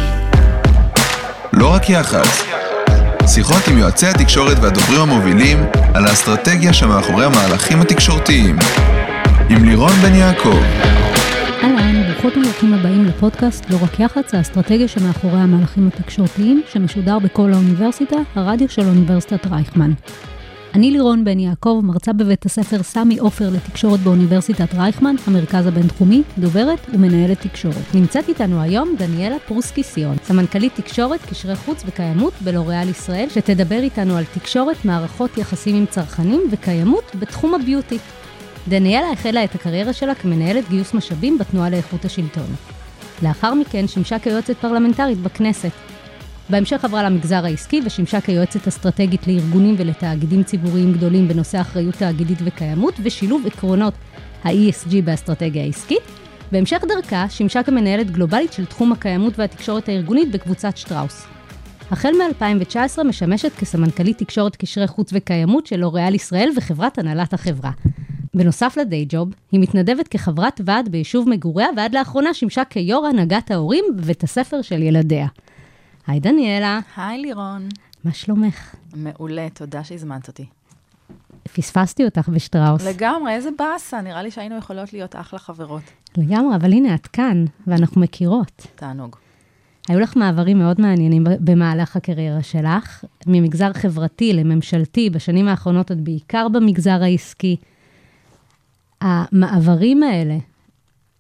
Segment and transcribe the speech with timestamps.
[1.53, 2.45] לא רק יח"צ.
[3.27, 5.59] שיחות עם יועצי התקשורת והדוברים המובילים
[5.95, 8.57] על האסטרטגיה שמאחורי המהלכים התקשורתיים.
[9.51, 10.63] עם לירון בן יעקב.
[11.63, 18.17] אהלן, ברוכות וברוכים הבאים לפודקאסט לא רק יח"צ, האסטרטגיה שמאחורי המהלכים התקשורתיים, שמשודר בכל האוניברסיטה,
[18.35, 19.93] הרדיו של אוניברסיטת רייכמן.
[20.75, 26.79] אני לירון בן יעקב, מרצה בבית הספר סמי עופר לתקשורת באוניברסיטת רייכמן, המרכז הבינתחומי, דוברת
[26.95, 27.95] ומנהלת תקשורת.
[27.95, 34.17] נמצאת איתנו היום דניאלה פרוסקי סיון, סמנכ"לית תקשורת, קשרי חוץ וקיימות בלוריאל ישראל, שתדבר איתנו
[34.17, 37.99] על תקשורת, מערכות יחסים עם צרכנים וקיימות בתחום הביוטי.
[38.69, 42.55] דניאלה החלה את הקריירה שלה כמנהלת גיוס משאבים בתנועה לאיכות השלטון.
[43.23, 45.71] לאחר מכן שימשה כיועצת פרלמנטרית בכנסת.
[46.53, 52.95] בהמשך עברה למגזר העסקי ושימשה כיועצת אסטרטגית לארגונים ולתאגידים ציבוריים גדולים בנושא אחריות תאגידית וקיימות
[53.03, 53.95] ושילוב עקרונות
[54.45, 56.03] ה-ESG באסטרטגיה העסקית.
[56.53, 61.27] בהמשך דרכה שימשה כמנהלת גלובלית של תחום הקיימות והתקשורת הארגונית בקבוצת שטראוס.
[61.91, 67.71] החל מ-2019 משמשת כסמנכ"לית תקשורת קשרי חוץ וקיימות של לוריאל ישראל וחברת הנהלת החברה.
[68.35, 73.85] בנוסף לדיי ג'וב, היא מתנדבת כחברת ועד ביישוב מגוריה, ועד לאחרונה שימשה כיו"ר הנהגת ההורים
[73.97, 75.27] בבית הספר של ילדיה.
[76.07, 77.69] היי דניאלה, היי לירון.
[78.05, 78.75] מה שלומך?
[78.95, 80.47] מעולה, תודה שהזמנת אותי.
[81.53, 82.87] פספסתי אותך בשטראוס.
[82.87, 85.83] לגמרי, איזה באסה, נראה לי שהיינו יכולות להיות אחלה חברות.
[86.17, 88.67] לגמרי, אבל הנה, את כאן, ואנחנו מכירות.
[88.75, 89.17] תענוג.
[89.89, 96.49] היו לך מעברים מאוד מעניינים במהלך הקריירה שלך, ממגזר חברתי לממשלתי, בשנים האחרונות עוד בעיקר
[96.49, 97.57] במגזר העסקי.
[99.01, 100.39] המעברים האלה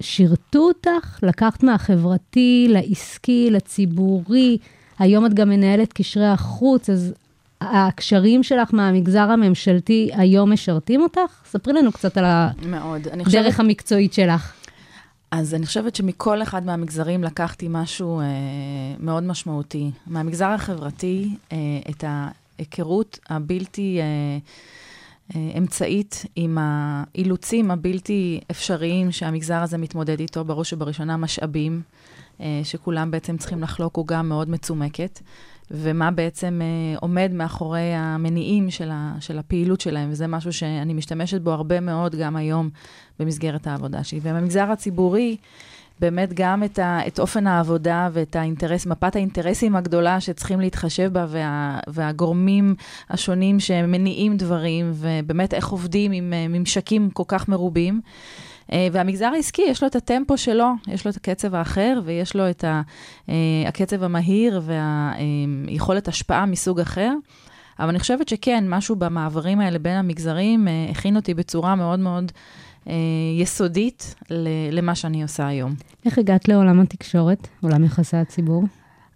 [0.02, 1.18] שירתו אותך?
[1.22, 4.58] לקחת מהחברתי לעסקי, לציבורי,
[4.98, 7.14] היום את גם מנהלת קשרי החוץ, אז
[7.60, 11.42] הקשרים שלך מהמגזר הממשלתי היום משרתים אותך?
[11.50, 12.24] ספרי לנו קצת על
[12.66, 13.08] מאוד.
[13.08, 14.52] אני חושבת, הדרך המקצועית שלך.
[15.30, 18.24] אז אני חושבת שמכל אחד מהמגזרים לקחתי משהו אה,
[19.00, 19.90] מאוד משמעותי.
[20.06, 21.56] מהמגזר החברתי, אה,
[21.90, 24.38] את ההיכרות הבלתי אה,
[25.58, 31.82] אמצעית עם האילוצים הבלתי אפשריים שהמגזר הזה מתמודד איתו, בראש ובראשונה משאבים,
[32.40, 35.20] אה, שכולם בעצם צריכים לחלוק עוגה מאוד מצומקת.
[35.70, 41.40] ומה בעצם אה, עומד מאחורי המניעים של, ה, של הפעילות שלהם, וזה משהו שאני משתמשת
[41.40, 42.70] בו הרבה מאוד גם היום
[43.18, 44.20] במסגרת העבודה שלי.
[44.22, 45.36] ובמגזר הציבורי,
[46.02, 51.26] באמת גם את, ה, את אופן העבודה ואת האינטרס, מפת האינטרסים הגדולה שצריכים להתחשב בה,
[51.28, 52.74] וה, והגורמים
[53.10, 58.00] השונים שמניעים דברים, ובאמת איך עובדים עם אה, ממשקים כל כך מרובים.
[58.72, 62.50] אה, והמגזר העסקי, יש לו את הטמפו שלו, יש לו את הקצב האחר, ויש לו
[62.50, 62.82] את ה,
[63.28, 63.34] אה,
[63.66, 64.62] הקצב המהיר
[65.68, 67.12] והיכולת השפעה מסוג אחר.
[67.78, 72.32] אבל אני חושבת שכן, משהו במעברים האלה בין המגזרים הכין אותי בצורה מאוד מאוד
[73.38, 74.14] יסודית
[74.70, 75.74] למה שאני עושה היום.
[76.04, 78.64] איך הגעת לעולם התקשורת, עולם יחסי הציבור?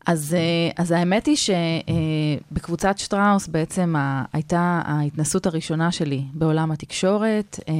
[0.06, 3.94] אז, אה, אז האמת היא שבקבוצת שטראוס בעצם
[4.32, 7.60] הייתה ההתנסות הראשונה שלי בעולם התקשורת.
[7.68, 7.74] אה,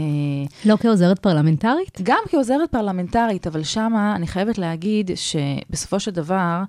[0.65, 2.01] לא כעוזרת פרלמנטרית?
[2.03, 6.63] גם כעוזרת פרלמנטרית, אבל שמה אני חייבת להגיד שבסופו של דבר,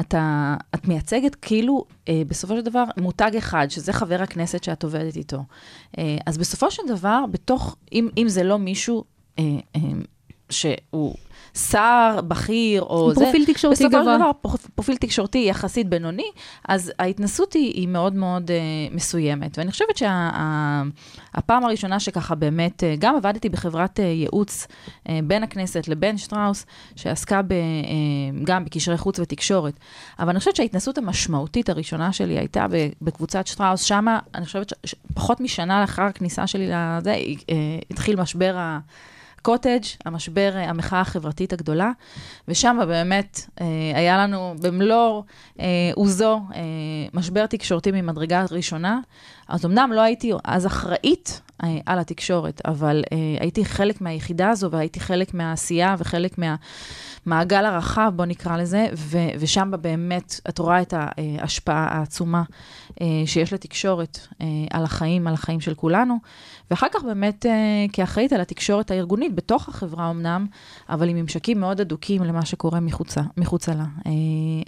[0.00, 5.16] אתה, את מייצגת כאילו, אה, בסופו של דבר, מותג אחד, שזה חבר הכנסת שאת עובדת
[5.16, 5.44] איתו.
[5.98, 9.04] אה, אז בסופו של דבר, בתוך, אם, אם זה לא מישהו
[9.38, 9.44] אה,
[9.76, 9.80] אה,
[10.50, 11.14] שהוא
[11.58, 14.00] שר בכיר או זה, פרופיל תקשורתי גבוה.
[14.00, 14.30] בסופו של דבר,
[14.74, 16.30] פרופיל תקשורתי יחסית בינוני,
[16.68, 19.58] אז ההתנסות היא, היא מאוד מאוד uh, מסוימת.
[19.58, 25.42] ואני חושבת שהפעם שה, הראשונה שככה באמת, uh, גם עבדתי בחברת uh, ייעוץ uh, בין
[25.42, 26.66] הכנסת לבין שטראוס,
[26.96, 27.54] שעסקה ב, uh,
[28.44, 29.74] גם בקשרי חוץ ותקשורת.
[30.18, 32.66] אבל אני חושבת שההתנסות המשמעותית הראשונה שלי הייתה
[33.02, 37.52] בקבוצת שטראוס, שמה, אני חושבת שפחות משנה לאחר הכניסה שלי לזה, uh,
[37.90, 38.78] התחיל משבר ה...
[39.42, 41.90] קוטג', המשבר, אה, המחאה החברתית הגדולה,
[42.48, 45.22] ושם באמת אה, היה לנו במלוא
[45.60, 46.40] אה, עוזו
[47.14, 49.00] משבר תקשורתי ממדרגה ראשונה.
[49.48, 51.40] אז אמנם לא הייתי אז אחראית
[51.86, 53.02] על התקשורת, אבל
[53.40, 59.70] הייתי חלק מהיחידה הזו והייתי חלק מהעשייה וחלק מהמעגל הרחב, בוא נקרא לזה, ו- ושם
[59.80, 62.42] באמת את רואה את ההשפעה העצומה
[63.26, 64.18] שיש לתקשורת
[64.70, 66.16] על החיים, על החיים של כולנו.
[66.70, 67.46] ואחר כך באמת
[67.92, 70.46] כאחראית על התקשורת הארגונית בתוך החברה אמנם,
[70.88, 73.84] אבל עם ממשקים מאוד הדוקים למה שקורה מחוצה, מחוצה לה.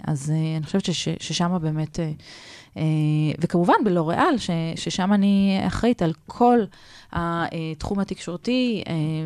[0.07, 1.99] אז אני חושבת שש, ששם באמת...
[3.39, 4.35] וכמובן בלוריאל,
[4.75, 6.59] ששם אני אחראית על כל
[7.13, 8.83] התחום התקשורתי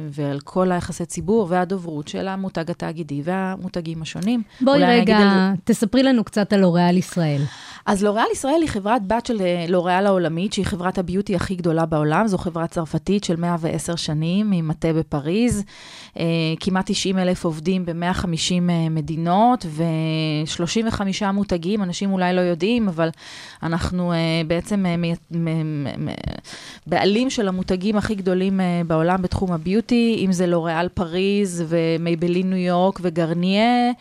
[0.09, 4.43] ועל כל היחסי ציבור והדוברות של המותג התאגידי והמותגים השונים.
[4.61, 5.55] בואי רגע, על...
[5.63, 7.41] תספרי לנו קצת על לוריאל ישראל.
[7.85, 11.85] אז לוריאל ישראל היא חברת בת של אה, לוריאל העולמית, שהיא חברת הביוטי הכי גדולה
[11.85, 12.27] בעולם.
[12.27, 15.63] זו חברה צרפתית של 110 שנים, עם מטה בפריז.
[16.19, 16.25] אה,
[16.59, 23.09] כמעט 90 אלף עובדים ב-150 אה, מדינות, ו-35 מותגים, אנשים אולי לא יודעים, אבל
[23.63, 24.13] אנחנו
[24.47, 24.85] בעצם
[26.87, 32.99] בעלים של המותגים הכי גדולים בעולם בתחום הביוטי, אם זה לוריאל פריז ומייבלין ניו יורק
[33.01, 33.91] וגרניה,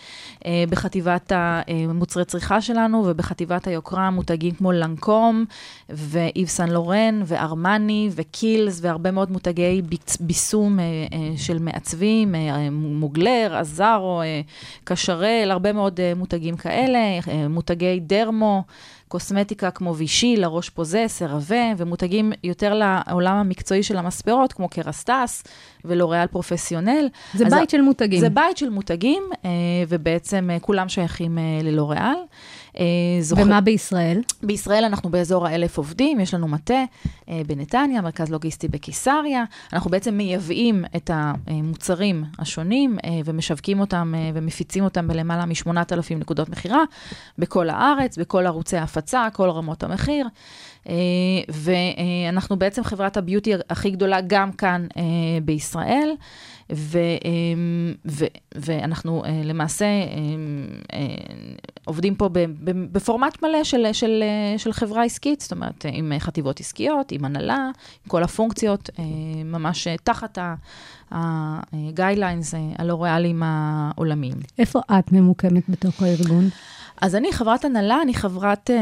[0.70, 5.44] בחטיבת המוצרי צריכה שלנו ובחטיבת היוקרה מותגים כמו לנקום
[5.88, 9.82] ואיב סן לורן וארמני וקילס והרבה מאוד מותגי
[10.20, 14.40] ביסום אה, אה, של מעצבים, אה, מוגלר, עזארו, אה,
[14.84, 16.98] קשרל, הרבה מאוד אה, מותגים כאלה,
[17.28, 18.62] אה, מותגי דרמו.
[19.14, 25.44] קוסמטיקה כמו וישי, לראש פוזה, סרווה, ומותגים יותר לעולם המקצועי של המספרות, כמו קרסטס
[25.84, 27.08] ולוריאל פרופסיונל.
[27.34, 28.20] זה בית של מותגים.
[28.20, 29.50] זה בית של מותגים, אה,
[29.88, 32.16] ובעצם אה, כולם שייכים אה, ללוריאל.
[32.78, 32.84] אה,
[33.20, 34.20] זוכ- ומה בישראל?
[34.42, 36.84] בישראל אנחנו באזור האלף עובדים, יש לנו מטה
[37.28, 39.44] אה, בנתניה, מרכז לוגיסטי בקיסריה.
[39.72, 46.48] אנחנו בעצם מייבאים את המוצרים השונים אה, ומשווקים אותם אה, ומפיצים אותם בלמעלה מ-8,000 נקודות
[46.48, 46.82] מכירה
[47.38, 50.26] בכל הארץ, בכל ערוצי ההפצה, כל רמות המחיר.
[50.88, 50.94] אה,
[51.48, 55.02] ואנחנו בעצם חברת הביוטי הכי גדולה גם כאן אה,
[55.42, 56.10] בישראל.
[56.72, 57.30] ו, אה,
[58.06, 58.24] ו,
[58.54, 59.90] ואנחנו אה, למעשה אה,
[60.92, 61.06] אה,
[61.84, 62.28] עובדים פה
[62.92, 67.70] בפורמט מלא של, של, אה, של חברה עסקית, זאת אומרת, עם חטיבות עסקיות, עם הנהלה,
[68.04, 68.90] עם כל הפונקציות,
[69.44, 70.38] ממש תחת
[71.10, 74.36] ה-guidelines הלוריאליים העולמיים.
[74.58, 76.48] איפה את ממוקמת בתוך הארגון?
[77.04, 78.80] אז אני חברת הנהלה, אני חברת אה, אה,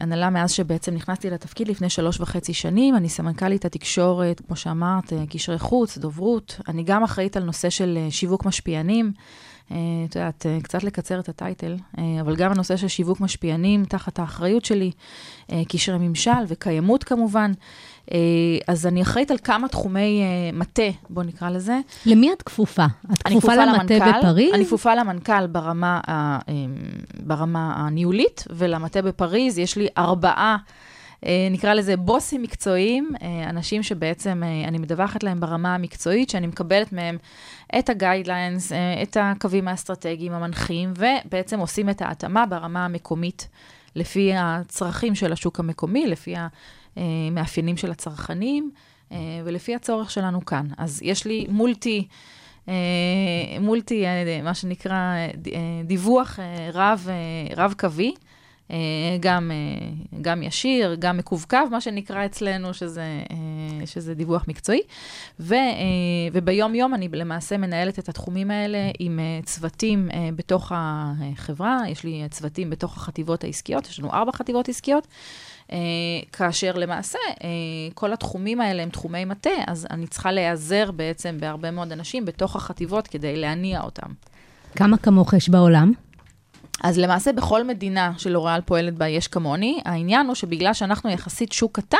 [0.00, 2.96] הנהלה מאז שבעצם נכנסתי לתפקיד לפני שלוש וחצי שנים.
[2.96, 6.60] אני סמנכ"לית התקשורת, כמו שאמרת, אה, קשרי חוץ, דוברות.
[6.68, 9.12] אני גם אחראית על נושא של אה, שיווק משפיענים.
[9.70, 9.76] אה,
[10.08, 11.76] את יודעת, קצת לקצר את הטייטל,
[12.20, 14.90] אבל גם הנושא של שיווק משפיענים תחת האחריות שלי,
[15.68, 17.52] קשרי ממשל וקיימות כמובן.
[18.12, 18.18] אה,
[18.68, 21.78] אז אני אחראית על כמה תחומי אה, מטה, בוא נקרא לזה.
[22.06, 22.86] למי את כפופה?
[23.12, 24.54] את כפופה למטה למנכ"ל, בפריז?
[24.54, 26.74] אני כפופה למנכ"ל ברמה, ה- אמ,
[27.20, 30.56] ברמה הניהולית, ולמטה בפריז יש לי ארבעה,
[31.26, 36.46] אה, נקרא לזה בוסים מקצועיים, אה, אנשים שבעצם אה, אני מדווחת להם ברמה המקצועית, שאני
[36.46, 37.18] מקבלת מהם
[37.78, 43.48] את הגיידליינס, את הקווים האסטרטגיים המנחים, ובעצם עושים את ההתאמה ברמה המקומית,
[43.96, 46.34] לפי הצרכים של השוק המקומי, לפי
[46.96, 48.70] המאפיינים של הצרכנים.
[49.12, 50.66] אה, ולפי הצורך שלנו כאן.
[50.78, 52.06] אז יש לי מולטי,
[52.68, 52.74] אה,
[53.60, 58.14] מולטי, אה, מה שנקרא, אה, אה, דיווח אה, רב, אה, רב-קווי,
[58.70, 58.76] אה,
[59.20, 59.88] גם, אה,
[60.20, 64.80] גם ישיר, גם מקווקו, מה שנקרא אצלנו, שזה, אה, שזה דיווח מקצועי.
[65.40, 65.58] ו, אה,
[66.32, 72.22] וביום-יום אני למעשה מנהלת את התחומים האלה עם אה, צוותים אה, בתוך החברה, יש לי
[72.30, 75.06] צוותים בתוך החטיבות העסקיות, יש לנו ארבע חטיבות עסקיות.
[75.72, 75.78] אה,
[76.32, 77.48] כאשר למעשה אה,
[77.94, 82.56] כל התחומים האלה הם תחומי מטה, אז אני צריכה להיעזר בעצם בהרבה מאוד אנשים בתוך
[82.56, 84.12] החטיבות כדי להניע אותם.
[84.76, 85.92] כמה כמוך יש בעולם?
[86.82, 91.76] אז למעשה בכל מדינה שלוריאל פועלת בה יש כמוני, העניין הוא שבגלל שאנחנו יחסית שוק
[91.76, 91.98] קטן,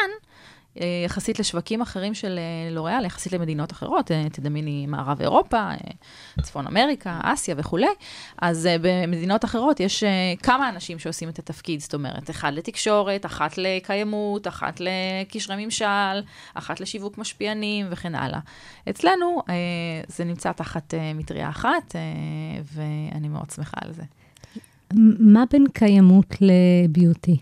[0.77, 5.77] יחסית לשווקים אחרים של אה, לוריאל, יחסית למדינות אחרות, אה, תדמייני מערב אירופה, אה,
[6.43, 7.87] צפון אמריקה, אסיה וכולי,
[8.43, 13.27] אז אה, במדינות אחרות יש אה, כמה אנשים שעושים את התפקיד, זאת אומרת, אחד לתקשורת,
[13.27, 16.21] אחת לקיימות, אחת לקשרי ממשל,
[16.55, 18.41] אחת לשיווק משפיענים וכן הלאה.
[18.91, 19.55] אצלנו אה,
[20.09, 22.01] זה נמצא תחת אה, מטריה אחת, אה,
[22.75, 24.03] ואני מאוד שמחה על זה.
[25.19, 27.37] מה בין קיימות לביוטי?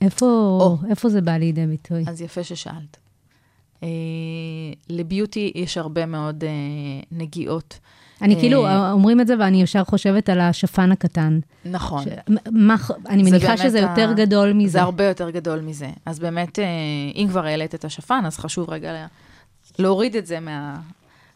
[0.00, 0.26] איפה,
[0.60, 0.78] או.
[0.90, 2.04] איפה זה בא לידי ביטוי?
[2.08, 2.96] אז יפה ששאלת.
[3.82, 3.88] אה,
[4.88, 6.50] לביוטי יש הרבה מאוד אה,
[7.12, 7.78] נגיעות.
[8.22, 11.38] אני אה, כאילו, אומרים את זה ואני ישר חושבת על השפן הקטן.
[11.64, 12.04] נכון.
[12.04, 12.08] ש...
[12.50, 12.76] מה,
[13.08, 14.72] אני מניחה שזה ה- יותר גדול מזה.
[14.72, 15.88] זה הרבה יותר גדול מזה.
[16.06, 16.64] אז באמת, אה,
[17.14, 19.06] אם כבר העלית את השפן, אז חשוב רגע לה-
[19.78, 20.80] להוריד את זה מה...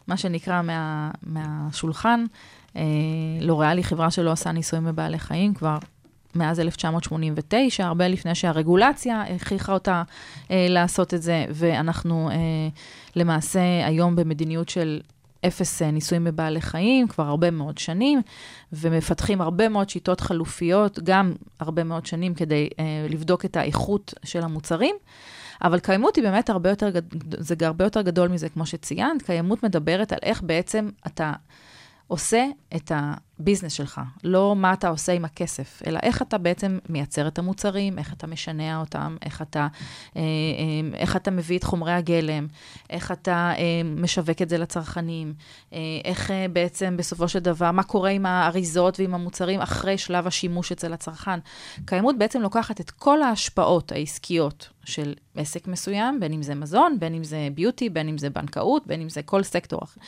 [0.07, 2.25] מה שנקרא מה, מהשולחן.
[2.75, 2.81] אה,
[3.41, 5.77] לוריאל היא חברה שלא עושה ניסויים בבעלי חיים כבר
[6.35, 10.03] מאז 1989, הרבה לפני שהרגולציה הכריחה אותה
[10.51, 12.35] אה, לעשות את זה, ואנחנו אה,
[13.15, 15.01] למעשה היום במדיניות של
[15.47, 18.21] אפס אה, ניסויים בבעלי חיים, כבר הרבה מאוד שנים,
[18.73, 24.43] ומפתחים הרבה מאוד שיטות חלופיות, גם הרבה מאוד שנים כדי אה, לבדוק את האיכות של
[24.43, 24.95] המוצרים.
[25.61, 29.21] אבל קיימות היא באמת הרבה יותר, גד- זה הרבה יותר גדול מזה, כמו שציינת.
[29.21, 31.33] קיימות מדברת על איך בעצם אתה
[32.07, 32.45] עושה
[32.75, 37.39] את הביזנס שלך, לא מה אתה עושה עם הכסף, אלא איך אתה בעצם מייצר את
[37.39, 39.67] המוצרים, איך אתה משנע אותם, איך אתה,
[40.15, 42.47] אה, אה, איך אתה מביא את חומרי הגלם,
[42.89, 45.33] איך אתה אה, משווק את זה לצרכנים,
[46.05, 50.93] איך בעצם בסופו של דבר, מה קורה עם האריזות ועם המוצרים אחרי שלב השימוש אצל
[50.93, 51.39] הצרכן.
[51.85, 57.13] קיימות בעצם לוקחת את כל ההשפעות העסקיות של עסק מסוים, בין אם זה מזון, בין
[57.13, 60.01] אם זה ביוטי, בין אם זה בנקאות, בין אם זה כל סקטור אחר.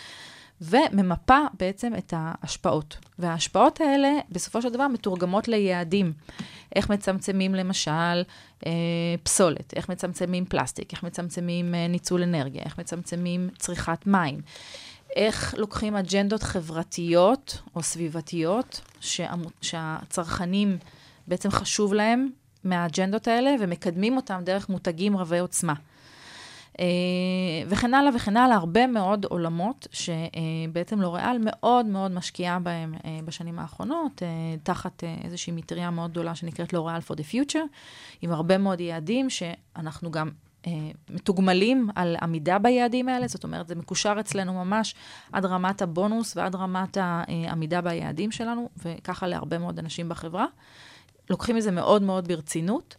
[0.62, 2.98] וממפה בעצם את ההשפעות.
[3.20, 6.14] וההשפעות האלה, בסופו של דבר, מתורגמות ליעדים.
[6.76, 8.24] איך מצמצמים, למשל,
[8.66, 8.72] אה,
[9.24, 14.42] פסולת, איך מצמצמים פלסטיק, איך מצמצמים אה, ניצול אנרגיה, איך מצמצמים צריכת מים.
[15.16, 18.82] איך לוקחים אג'נדות חברתיות או סביבתיות
[19.62, 20.78] שהצרכנים
[21.28, 22.30] בעצם חשוב להם
[22.64, 25.74] מהאג'נדות האלה ומקדמים אותם דרך מותגים רבי עוצמה.
[26.80, 26.86] אה,
[27.68, 33.60] וכן הלאה וכן הלאה, הרבה מאוד עולמות שבעצם לוריאל מאוד מאוד משקיעה בהם אה, בשנים
[33.60, 34.28] האחרונות, אה,
[34.64, 37.68] תחת איזושהי מטריה מאוד גדולה שנקראת לוריאל for the future,
[38.22, 40.30] עם הרבה מאוד יעדים שאנחנו גם
[41.10, 44.96] מתוגמלים על עמידה ביעדים האלה, זאת אומרת, זה מקושר אצלנו ממש
[45.32, 50.46] עד רמת הבונוס ועד רמת העמידה ביעדים שלנו, וככה להרבה מאוד אנשים בחברה.
[51.30, 52.96] לוקחים את זה מאוד מאוד ברצינות.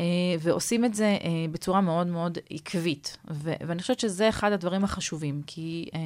[0.00, 0.04] אה,
[0.40, 3.16] ועושים את זה אה, בצורה מאוד מאוד עקבית.
[3.30, 6.00] ואני חושבת שזה אחד הדברים החשובים, כי אה,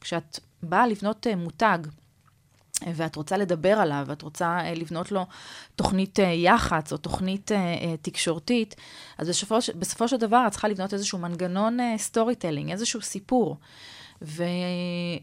[0.00, 1.78] כשאת באה לבנות מותג,
[2.94, 5.26] ואת רוצה לדבר עליו, ואת רוצה לבנות לו
[5.76, 7.50] תוכנית יח"צ או תוכנית
[8.02, 8.76] תקשורתית,
[9.18, 13.56] אז בסופו, בסופו של דבר את צריכה לבנות איזשהו מנגנון storytelling, איזשהו סיפור.
[14.22, 14.44] ו...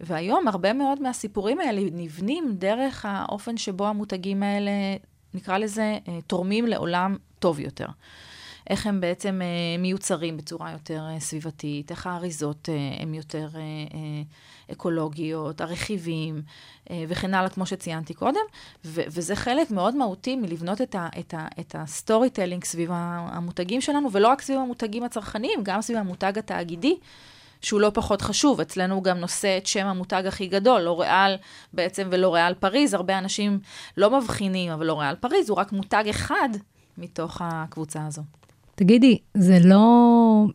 [0.01, 4.71] והיום הרבה מאוד מהסיפורים האלה נבנים דרך האופן שבו המותגים האלה,
[5.35, 7.85] נקרא לזה, אה, תורמים לעולם טוב יותר.
[8.69, 13.49] איך הם בעצם אה, מיוצרים בצורה יותר אה, סביבתית, איך האריזות הן יותר
[14.71, 16.41] אקולוגיות, הרכיבים
[17.07, 18.41] וכן הלאה, כמו שציינתי קודם,
[18.85, 23.81] ו- וזה חלק מאוד מהותי מלבנות את, ה- את, ה- את ה storytelling סביב המותגים
[23.81, 26.97] שלנו, ולא רק סביב המותגים הצרכניים, גם סביב המותג התאגידי.
[27.65, 31.35] שהוא לא פחות חשוב, אצלנו הוא גם נושא את שם המותג הכי גדול, לוריאל
[31.73, 33.59] בעצם ולוריאל פריז, הרבה אנשים
[33.97, 36.49] לא מבחינים, אבל לוריאל פריז הוא רק מותג אחד
[36.97, 38.21] מתוך הקבוצה הזו.
[38.75, 40.45] תגידי, זה לא...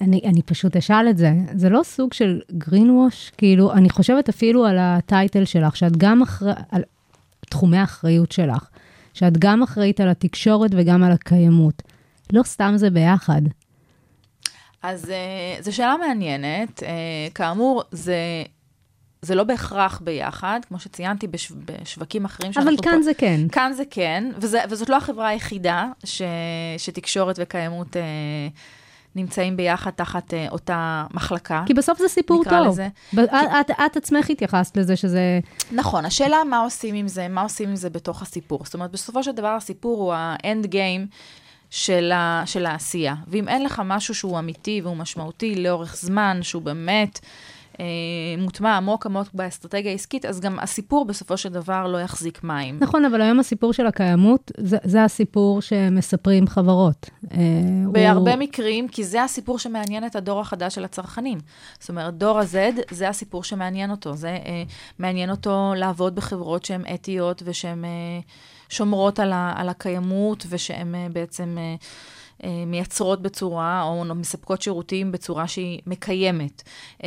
[0.00, 3.34] אני, אני פשוט אשאל את זה, זה לא סוג של wash?
[3.36, 6.82] כאילו, אני חושבת אפילו על הטייטל שלך, שאת גם אחראית, על
[7.40, 8.68] תחומי האחריות שלך,
[9.14, 11.82] שאת גם אחראית על התקשורת וגם על הקיימות.
[12.32, 13.42] לא סתם זה ביחד.
[14.82, 16.78] אז uh, זו שאלה מעניינת.
[16.78, 16.82] Uh,
[17.34, 18.16] כאמור, זה,
[19.22, 23.40] זה לא בהכרח ביחד, כמו שציינתי בשו, בשווקים אחרים אבל כאן פה, זה כן.
[23.52, 26.22] כאן זה כן, וזה, וזאת לא החברה היחידה ש,
[26.78, 27.98] שתקשורת וקיימות uh,
[29.16, 31.62] נמצאים ביחד תחת uh, אותה מחלקה.
[31.66, 32.68] כי בסוף זה סיפור טוב.
[32.68, 32.88] לזה.
[33.12, 35.40] ב- את, את, את עצמך התייחסת לזה שזה...
[35.72, 38.60] נכון, השאלה מה עושים עם זה, מה עושים עם זה בתוך הסיפור.
[38.64, 41.06] זאת אומרת, בסופו של דבר הסיפור הוא האנד גיים
[41.70, 43.14] של, ה, של העשייה.
[43.28, 47.20] ואם אין לך משהו שהוא אמיתי והוא משמעותי לאורך זמן, שהוא באמת
[47.80, 47.84] אה,
[48.38, 52.78] מוטמע עמוק עמוק באסטרטגיה העסקית, אז גם הסיפור בסופו של דבר לא יחזיק מים.
[52.80, 57.10] נכון, אבל היום הסיפור של הקיימות, זה, זה הסיפור שמספרים חברות.
[57.32, 57.38] אה,
[57.92, 58.38] בהרבה הוא...
[58.38, 61.38] מקרים, כי זה הסיפור שמעניין את הדור החדש של הצרכנים.
[61.80, 64.14] זאת אומרת, דור ה-Z, זה הסיפור שמעניין אותו.
[64.14, 64.62] זה אה,
[64.98, 68.20] מעניין אותו לעבוד בחברות שהן אתיות ושהן אה,
[68.70, 71.74] שומרות על, ה, על הקיימות ושהן אה, בעצם אה,
[72.44, 76.62] אה, מייצרות בצורה, או מספקות שירותים בצורה שהיא מקיימת.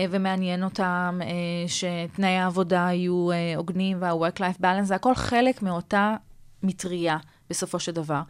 [0.09, 1.19] ומעניין אותם
[1.67, 3.27] שתנאי העבודה יהיו
[3.57, 6.15] הוגנים וה-work-life balance, זה הכל חלק מאותה
[6.63, 7.17] מטריה.
[7.53, 8.21] בסופו של דבר.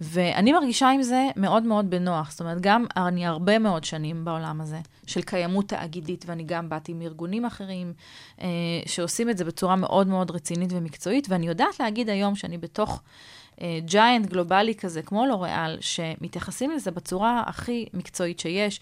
[0.00, 2.30] ואני מרגישה עם זה מאוד מאוד בנוח.
[2.30, 6.92] זאת אומרת, גם אני הרבה מאוד שנים בעולם הזה של קיימות תאגידית, ואני גם באתי
[6.92, 7.92] מארגונים אחרים
[8.40, 8.46] אה,
[8.86, 13.02] שעושים את זה בצורה מאוד מאוד רצינית ומקצועית, ואני יודעת להגיד היום שאני בתוך
[13.84, 18.80] ג'יינט uh, גלובלי כזה, כמו לוריאל, שמתייחסים לזה בצורה הכי מקצועית שיש.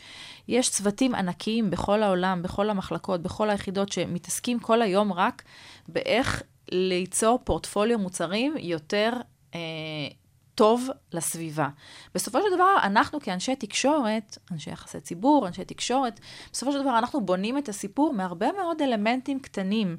[0.49, 5.43] יש צוותים ענקיים בכל העולם, בכל המחלקות, בכל היחידות, שמתעסקים כל היום רק
[5.89, 9.21] באיך ליצור פורטפוליו מוצרים יותר אה,
[10.55, 11.69] טוב לסביבה.
[12.15, 16.21] בסופו של דבר, אנחנו כאנשי תקשורת, אנשי יחסי ציבור, אנשי תקשורת,
[16.53, 19.97] בסופו של דבר אנחנו בונים את הסיפור מהרבה מאוד אלמנטים קטנים.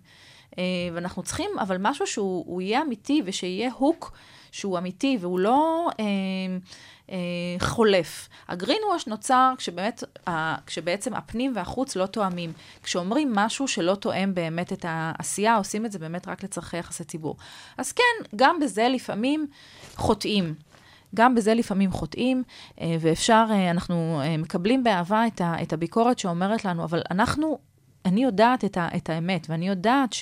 [0.57, 4.17] אה, ואנחנו צריכים, אבל משהו שהוא יהיה אמיתי ושיהיה הוק
[4.51, 5.89] שהוא אמיתי והוא לא
[7.09, 8.29] אה, אה, חולף.
[8.47, 12.53] הגרין ווש נוצר כשבאמת, אה, כשבעצם הפנים והחוץ לא תואמים.
[12.83, 17.35] כשאומרים משהו שלא תואם באמת את העשייה, עושים את זה באמת רק לצורכי יחסי ציבור.
[17.77, 19.47] אז כן, גם בזה לפעמים
[19.95, 20.53] חוטאים.
[21.15, 22.43] גם בזה לפעמים חוטאים,
[23.00, 25.24] ואפשר, אנחנו מקבלים באהבה
[25.62, 27.59] את הביקורת שאומרת לנו, אבל אנחנו
[28.05, 30.15] אני יודעת את, ה, את האמת, ואני יודעת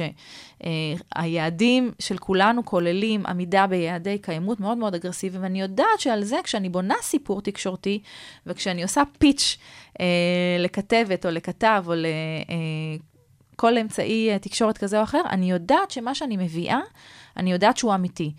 [1.15, 6.69] שהיעדים של כולנו כוללים עמידה ביעדי קיימות מאוד מאוד אגרסיביים, ואני יודעת שעל זה, כשאני
[6.69, 8.01] בונה סיפור תקשורתי,
[8.45, 9.57] וכשאני עושה פיץ'
[9.99, 10.05] אה,
[10.59, 11.93] לכתבת או לכתב או
[13.53, 16.79] לכל אמצעי אה, תקשורת כזה או אחר, אני יודעת שמה שאני מביאה,
[17.37, 18.33] אני יודעת שהוא אמיתי.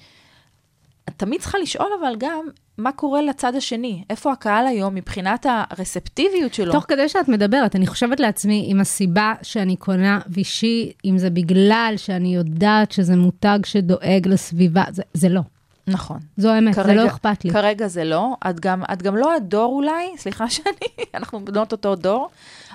[1.08, 2.44] את תמיד צריכה לשאול אבל גם,
[2.78, 4.04] מה קורה לצד השני?
[4.10, 6.72] איפה הקהל היום מבחינת הרספטיביות שלו?
[6.72, 11.94] תוך כדי שאת מדברת, אני חושבת לעצמי, אם הסיבה שאני קונה וישי, אם זה בגלל
[11.96, 15.40] שאני יודעת שזה מותג שדואג לסביבה, זה, זה לא.
[15.86, 16.18] נכון.
[16.36, 17.50] זו האמת, כרגע, זה לא אכפת לי.
[17.50, 18.36] כרגע זה לא.
[18.50, 22.28] את גם, את גם לא הדור אולי, סליחה שאני, אנחנו בנות אותו דור.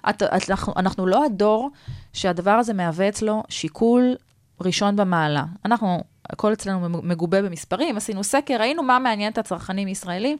[0.10, 1.70] את, את, אנחנו, אנחנו לא הדור
[2.14, 4.16] שהדבר הזה מהווה אצלו שיקול
[4.62, 5.44] ראשון במעלה.
[5.66, 10.38] אנחנו, הכל אצלנו מגובה במספרים, עשינו סקר, ראינו מה מעניין את הצרכנים ישראלים.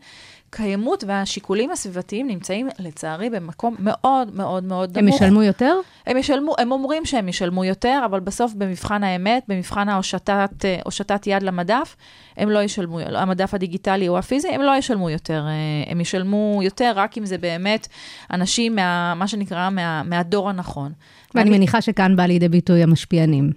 [0.52, 5.22] קיימות והשיקולים הסביבתיים נמצאים, לצערי, במקום מאוד מאוד מאוד הם נמוך.
[5.22, 5.76] ישלמו יותר?
[6.08, 11.44] הם ישלמו, הם אומרים שהם ישלמו יותר, אבל בסוף במבחן האמת, במבחן ההושטת אה, יד
[11.44, 11.96] למדף,
[12.38, 15.44] הם לא ישלמו, המדף הדיגיטלי או הפיזי, הם לא ישלמו יותר.
[15.48, 17.88] אה, הם ישלמו יותר רק אם זה באמת
[18.32, 20.92] אנשים, מה, מה שנקרא, מה, מהדור הנכון.
[21.36, 23.52] ואני אני- מניחה שכאן בא לידי ביטוי המשפיענים.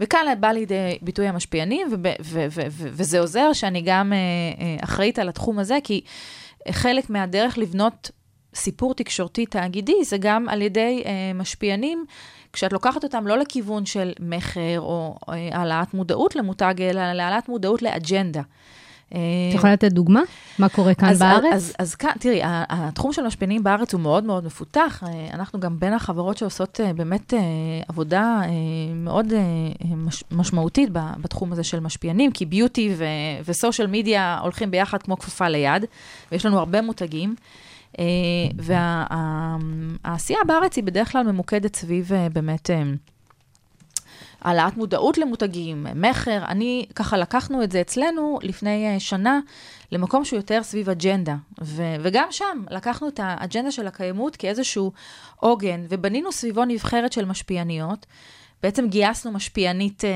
[0.00, 5.18] וכאן בא לידי ביטוי המשפיענים, ו- ו- ו- וזה עוזר שאני גם אה, אה, אחראית
[5.18, 6.00] על התחום הזה, כי
[6.70, 8.10] חלק מהדרך לבנות
[8.54, 12.04] סיפור תקשורתי תאגידי זה גם על ידי אה, משפיענים,
[12.52, 18.42] כשאת לוקחת אותם לא לכיוון של מכר או העלאת מודעות למותג, אלא להעלאת מודעות לאג'נדה.
[19.14, 20.20] אה, את יכולה לתת דוגמה?
[20.58, 21.52] מה קורה כאן אז, בארץ?
[21.52, 25.02] אז, אז כאן, תראי, התחום של משפיענים בארץ הוא מאוד מאוד מפותח.
[25.06, 27.34] אה, אנחנו גם בין החברות שעושות אה, באמת
[27.88, 28.40] עבודה
[28.94, 29.32] מאוד
[29.96, 33.04] מש, משמעותית בתחום הזה של משפיענים, כי ביוטי ו-
[33.44, 35.84] וסושיאל מדיה הולכים ביחד כמו כפפה ליד,
[36.32, 37.34] ויש לנו הרבה מותגים.
[38.58, 42.70] והעשייה בארץ היא בדרך כלל ממוקדת סביב באמת...
[44.42, 46.44] העלאת מודעות למותגים, מכר.
[46.48, 49.40] אני, ככה לקחנו את זה אצלנו לפני אה, שנה
[49.92, 51.36] למקום שהוא יותר סביב אג'נדה.
[51.62, 54.92] ו- וגם שם לקחנו את האג'נדה של הקיימות כאיזשהו
[55.36, 58.06] עוגן, ובנינו סביבו נבחרת של משפיעניות.
[58.62, 60.10] בעצם גייסנו משפיענית אה,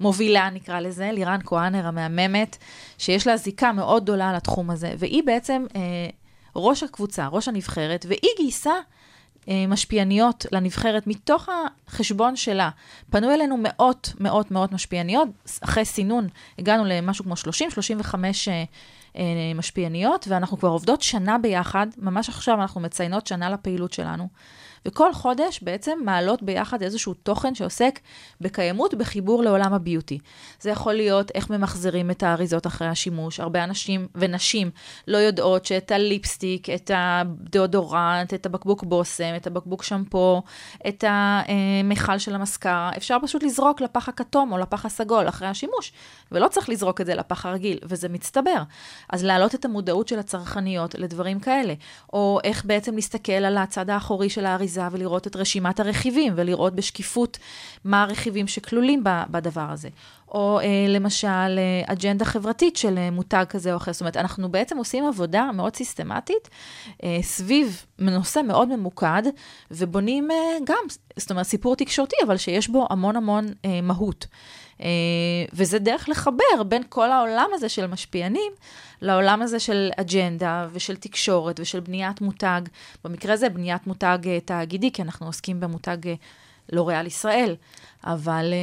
[0.00, 2.56] מובילה, נקרא לזה, לירן כהנר המהממת,
[2.98, 5.80] שיש לה זיקה מאוד גדולה לתחום הזה, והיא בעצם אה,
[6.56, 8.72] ראש הקבוצה, ראש הנבחרת, והיא גייסה
[9.48, 11.48] משפיעניות לנבחרת מתוך
[11.88, 12.70] החשבון שלה.
[13.10, 15.28] פנו אלינו מאות, מאות, מאות משפיעניות.
[15.60, 16.28] אחרי סינון
[16.58, 18.14] הגענו למשהו כמו 30-35
[18.48, 18.64] אה,
[19.16, 19.22] אה,
[19.54, 21.86] משפיעניות, ואנחנו כבר עובדות שנה ביחד.
[21.96, 24.28] ממש עכשיו אנחנו מציינות שנה לפעילות שלנו.
[24.86, 28.00] וכל חודש בעצם מעלות ביחד איזשהו תוכן שעוסק
[28.40, 30.18] בקיימות בחיבור לעולם הביוטי.
[30.60, 33.40] זה יכול להיות איך ממחזרים את האריזות אחרי השימוש.
[33.40, 34.70] הרבה אנשים ונשים
[35.08, 40.42] לא יודעות שאת הליפסטיק, את הדאודורנט, את הבקבוק בושם, את הבקבוק שמפו,
[40.88, 45.92] את המכל של המסקרה, אפשר פשוט לזרוק לפח הכתום או לפח הסגול אחרי השימוש,
[46.32, 48.62] ולא צריך לזרוק את זה לפח הרגיל, וזה מצטבר.
[49.08, 51.74] אז להעלות את המודעות של הצרכניות לדברים כאלה,
[52.12, 57.38] או איך בעצם להסתכל על הצד האחורי של האריזה ולראות את רשימת הרכיבים, ולראות בשקיפות
[57.84, 59.88] מה הרכיבים שכלולים בדבר הזה.
[60.32, 63.92] או אה, למשל אה, אג'נדה חברתית של אה, מותג כזה או אחר.
[63.92, 66.48] זאת אומרת, אנחנו בעצם עושים עבודה מאוד סיסטמטית
[67.22, 69.22] סביב נושא מאוד ממוקד,
[69.70, 70.28] ובונים
[70.64, 70.84] גם,
[71.16, 73.46] זאת אומרת, סיפור תקשורתי, אבל שיש בו המון המון
[73.82, 74.26] מהות.
[74.82, 74.88] אה,
[75.52, 78.52] וזה דרך לחבר בין כל העולם הזה של משפיענים
[79.02, 82.60] לעולם הזה של אג'נדה ושל תקשורת ושל בניית מותג.
[83.04, 86.14] במקרה הזה בניית מותג אה, תאגידי, כי אנחנו עוסקים במותג אה,
[86.72, 87.54] לוריאל ישראל.
[88.04, 88.54] אבל...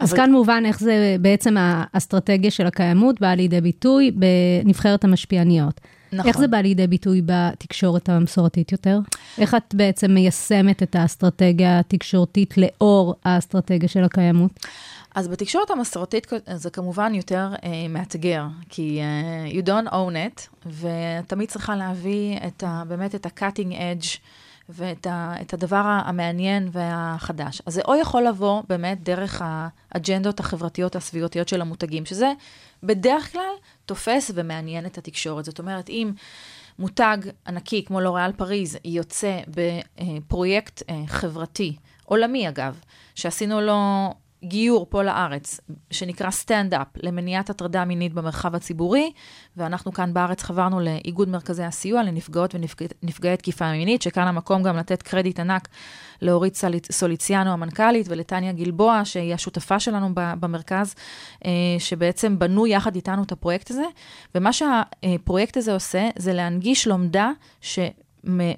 [0.00, 0.16] אז אבל...
[0.16, 5.80] כאן מובן איך זה בעצם האסטרטגיה של הקיימות באה לידי ביטוי בנבחרת המשפיעניות.
[6.12, 6.28] נכון.
[6.28, 8.98] איך זה בא לידי ביטוי בתקשורת המסורתית יותר?
[9.38, 14.50] איך את בעצם מיישמת את האסטרטגיה התקשורתית לאור האסטרטגיה של הקיימות?
[15.14, 21.48] אז בתקשורת המסורתית זה כמובן יותר uh, מאתגר, כי uh, you don't own it, ותמיד
[21.48, 24.18] צריכה להביא את ה, באמת את ה-cutting edge
[24.68, 27.62] ואת ה, את הדבר המעניין והחדש.
[27.66, 32.32] אז זה או יכול לבוא באמת דרך האג'נדות החברתיות הסביבתיות של המותגים, שזה
[32.82, 33.52] בדרך כלל
[33.86, 35.44] תופס ומעניין את התקשורת.
[35.44, 36.12] זאת אומרת, אם
[36.78, 42.80] מותג ענקי כמו לוריאל פריז יוצא בפרויקט אה, חברתי, עולמי אגב,
[43.14, 44.10] שעשינו לו
[44.44, 49.12] גיור פה לארץ, שנקרא Stand Up, למניעת הטרדה מינית במרחב הציבורי,
[49.56, 55.02] ואנחנו כאן בארץ חברנו לאיגוד מרכזי הסיוע לנפגעות ונפגעי תקיפה מינית, שכאן המקום גם לתת
[55.02, 55.68] קרדיט ענק
[56.22, 60.94] לאורית סוליציאנו המנכ"לית ולטניה גלבוע, שהיא השותפה שלנו במרכז,
[61.78, 63.84] שבעצם בנו יחד איתנו את הפרויקט הזה,
[64.34, 67.78] ומה שהפרויקט הזה עושה, זה להנגיש לומדה ש...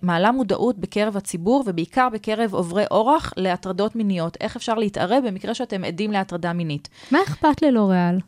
[0.03, 4.37] מעלה מודעות בקרב הציבור, ובעיקר בקרב עוברי אורח, להטרדות מיניות.
[4.40, 6.88] איך אפשר להתערב במקרה שאתם עדים להטרדה מינית.
[7.11, 8.18] מה אכפת ללוריאל?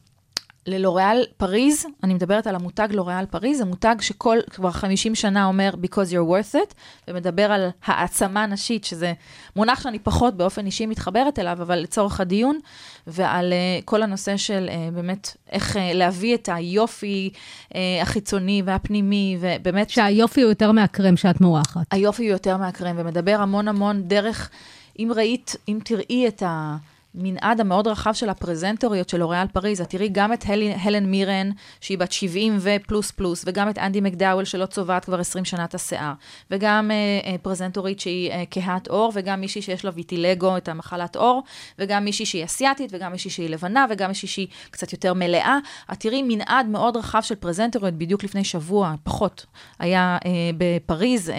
[0.67, 5.71] ללוריאל פריז, אני מדברת על המותג לוריאל פריז, זה מותג שכל, כבר 50 שנה אומר
[5.83, 6.75] because you're worth it,
[7.09, 9.13] ומדבר על העצמה נשית, שזה
[9.57, 12.59] מונח שאני פחות באופן אישי מתחברת אליו, אבל לצורך הדיון,
[13.07, 19.37] ועל uh, כל הנושא של uh, באמת איך uh, להביא את היופי uh, החיצוני והפנימי,
[19.41, 19.91] ובאמת...
[19.91, 21.87] שהיופי הוא יותר מהקרם שאת מורחת.
[21.91, 24.51] היופי הוא יותר מהקרם, ומדבר המון המון דרך,
[24.99, 26.77] אם ראית, אם תראי את ה...
[27.15, 31.51] המנעד המאוד רחב של הפרזנטוריות של לוריאל פריז, את תראי גם את הלן, הלן מירן,
[31.81, 35.75] שהיא בת 70 ופלוס פלוס, וגם את אנדי מקדאוול, שלא צובעת כבר 20 שנה את
[35.75, 36.13] השיער,
[36.51, 36.97] וגם אה,
[37.31, 41.43] אה, פרזנטורית שהיא אה, כהת עור, וגם מישהי שיש לה ויטילגו, את המחלת עור,
[41.79, 45.59] וגם מישהי שהיא אסיאתית, וגם מישהי שהיא לבנה, וגם מישהי שהיא קצת יותר מלאה.
[45.93, 49.47] את תראי מנעד מאוד רחב של פרזנטוריות, בדיוק לפני שבוע, פחות,
[49.79, 51.37] היה אה, בפריז, אה,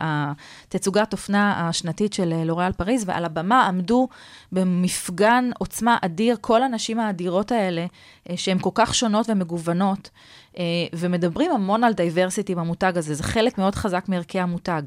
[0.00, 0.32] אה,
[0.68, 4.08] התצוגת אופנה השנתית של אה, לוריאל פריז, ועל הבמה עמדו
[5.04, 7.86] במפגן עוצמה אדיר, כל הנשים האדירות האלה,
[8.30, 10.10] אה, שהן כל כך שונות ומגוונות,
[10.58, 10.62] אה,
[10.92, 14.82] ומדברים המון על diversity במותג הזה, זה חלק מאוד חזק מערכי המותג.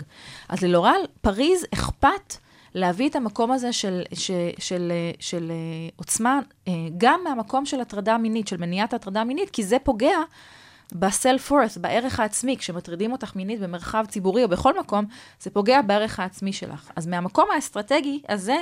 [0.50, 2.38] אז ללוריאל פריז אכפת
[2.76, 5.52] להביא את המקום הזה של, של, של, אה, של
[5.96, 6.40] עוצמה,
[6.98, 10.18] גם מהמקום של הטרדה מינית, של מניעת הטרדה מינית, כי זה פוגע
[10.92, 15.06] ב self worth, בערך העצמי, כשמטרידים אותך מינית במרחב ציבורי או בכל מקום,
[15.42, 16.92] זה פוגע בערך העצמי שלך.
[16.96, 18.58] אז מהמקום האסטרטגי הזה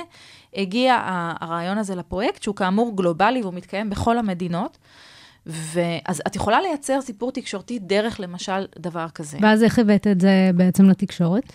[0.54, 1.02] הגיע
[1.40, 4.78] הרעיון הזה לפרויקט, שהוא כאמור גלובלי והוא מתקיים בכל המדינות.
[5.46, 9.38] ואז את יכולה לייצר סיפור תקשורתי דרך למשל דבר כזה.
[9.42, 11.52] ואז איך הבאת את זה בעצם לתקשורת?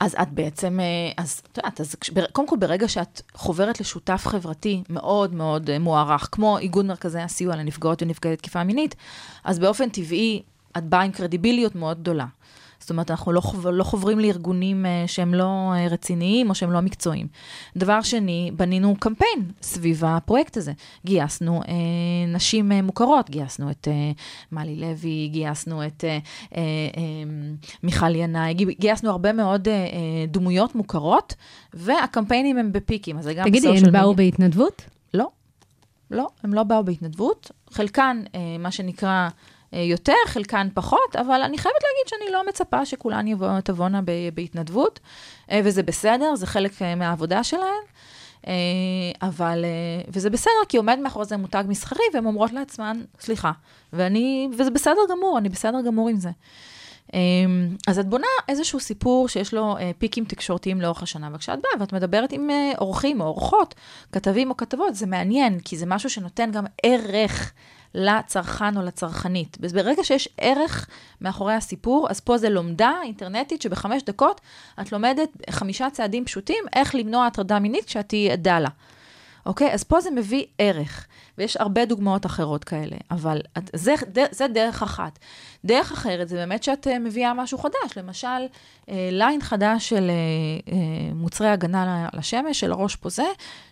[0.00, 1.96] אז את בעצם, אה, אז את יודעת, אז
[2.32, 7.56] קודם כל ברגע שאת חוברת לשותף חברתי מאוד מאוד אה, מוערך, כמו איגוד מרכזי הסיוע
[7.56, 8.94] לנפגעות ונפגעי תקיפה מינית,
[9.44, 10.42] אז באופן טבעי
[10.78, 12.26] את באה עם קרדיביליות מאוד גדולה.
[12.80, 16.72] זאת אומרת, אנחנו לא, חוב, לא חוברים לארגונים uh, שהם לא uh, רציניים או שהם
[16.72, 17.26] לא מקצועיים.
[17.76, 20.72] דבר שני, בנינו קמפיין סביב הפרויקט הזה.
[21.06, 21.66] גייסנו uh,
[22.28, 24.20] נשים uh, מוכרות, גייסנו את uh,
[24.52, 26.56] מלי לוי, גייסנו את uh, uh, uh,
[27.82, 31.34] מיכל ינאי, גייסנו הרבה מאוד uh, uh, דמויות מוכרות,
[31.74, 34.82] והקמפיינים הם בפיקים, אז זה גם תגידי, הם באו בהתנדבות?
[35.14, 35.28] לא,
[36.10, 37.50] לא, הם לא באו בהתנדבות.
[37.70, 39.28] חלקן, uh, מה שנקרא...
[39.74, 44.00] אה, יותר, חלקן פחות, אבל אני חייבת להגיד שאני לא מצפה שכולן יבוא, תבואנה
[44.34, 45.00] בהתנדבות,
[45.50, 47.84] אה, וזה בסדר, זה חלק אה, מהעבודה שלהן.
[49.22, 49.64] אבל,
[50.08, 53.52] וזה בסדר, כי עומד מאחורי זה מותג מסחרי, והן אומרות לעצמן, סליחה,
[53.92, 56.30] ואני, וזה בסדר גמור, אני בסדר גמור עם זה.
[57.86, 62.32] אז את בונה איזשהו סיפור שיש לו פיקים תקשורתיים לאורך השנה, וכשאת באה ואת מדברת
[62.32, 63.74] עם אורחים או אורחות,
[64.12, 67.52] כתבים או כתבות, זה מעניין, כי זה משהו שנותן גם ערך
[67.94, 69.58] לצרכן או לצרכנית.
[69.74, 70.88] ברגע שיש ערך
[71.20, 74.40] מאחורי הסיפור, אז פה זה לומדה אינטרנטית שבחמש דקות
[74.80, 78.68] את לומדת חמישה צעדים פשוטים איך למנוע הטרדה מינית כשאת תהיי עדה לה.
[79.46, 79.72] אוקיי?
[79.72, 81.06] אז פה זה מביא ערך,
[81.38, 83.94] ויש הרבה דוגמאות אחרות כאלה, אבל את, זה,
[84.30, 85.18] זה דרך אחת.
[85.64, 88.28] דרך אחרת זה באמת שאת uh, מביאה משהו חדש, למשל,
[88.86, 90.72] uh, ליין חדש של uh, uh,
[91.14, 93.26] מוצרי הגנה לשמש, של הראש פוזה,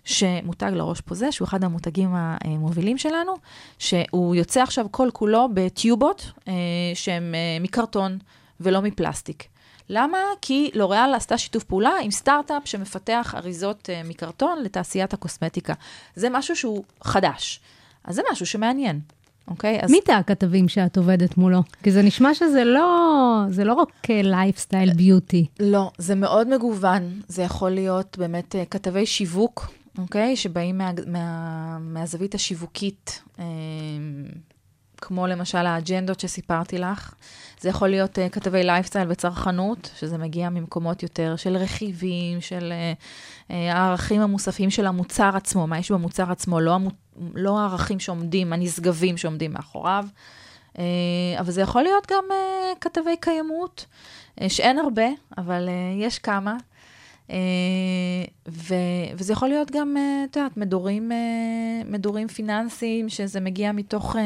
[0.05, 3.35] שמותג לראש פוזה, שהוא אחד המותגים המובילים שלנו,
[3.79, 6.45] שהוא יוצא עכשיו כל כולו בטיובות uh,
[6.95, 8.19] שהן אה, מקרטון
[8.61, 9.49] ולא מפלסטיק.
[9.89, 10.19] למה?
[10.41, 15.75] כי לוריאל עשתה שיתוף פעולה עם סטארט-אפ שמפתח אריזות אה, מקרטון לתעשיית הקוסמטיקה.
[16.15, 17.61] זה משהו שהוא חדש.
[18.05, 19.01] אז זה משהו שמעניין.
[19.49, 19.79] אוקיי?
[19.83, 19.91] אז...
[19.91, 21.63] מי תא הכתבים שאת עובדת מולו?
[21.83, 25.47] כי זה נשמע שזה לא, זה לא רק lifestyle beauty.
[25.61, 27.21] לא, זה מאוד מגוון.
[27.29, 30.37] זה יכול להיות באמת אה, כתבי שיווק, אוקיי?
[30.37, 33.41] שבאים מה, מה, מהזווית השיווקית, אה,
[35.01, 37.15] כמו למשל האג'נדות שסיפרתי לך.
[37.61, 43.51] זה יכול להיות uh, כתבי לייפסטייל וצרכנות, שזה מגיע ממקומות יותר של רכיבים, של uh,
[43.51, 46.91] uh, הערכים המוספים של המוצר עצמו, מה יש במוצר עצמו, לא, המו,
[47.35, 50.05] לא הערכים שעומדים, הנשגבים שעומדים מאחוריו.
[50.75, 50.79] Uh,
[51.41, 53.87] אבל זה יכול להיות גם uh, כתבי קיימות,
[54.39, 55.07] uh, שאין הרבה,
[55.39, 56.57] אבל uh, יש כמה.
[57.29, 57.31] Uh,
[58.49, 58.75] ו,
[59.15, 59.97] וזה יכול להיות גם,
[60.31, 64.17] את uh, יודעת, מדורים, uh, מדורים פיננסיים, שזה מגיע מתוך...
[64.17, 64.19] Uh,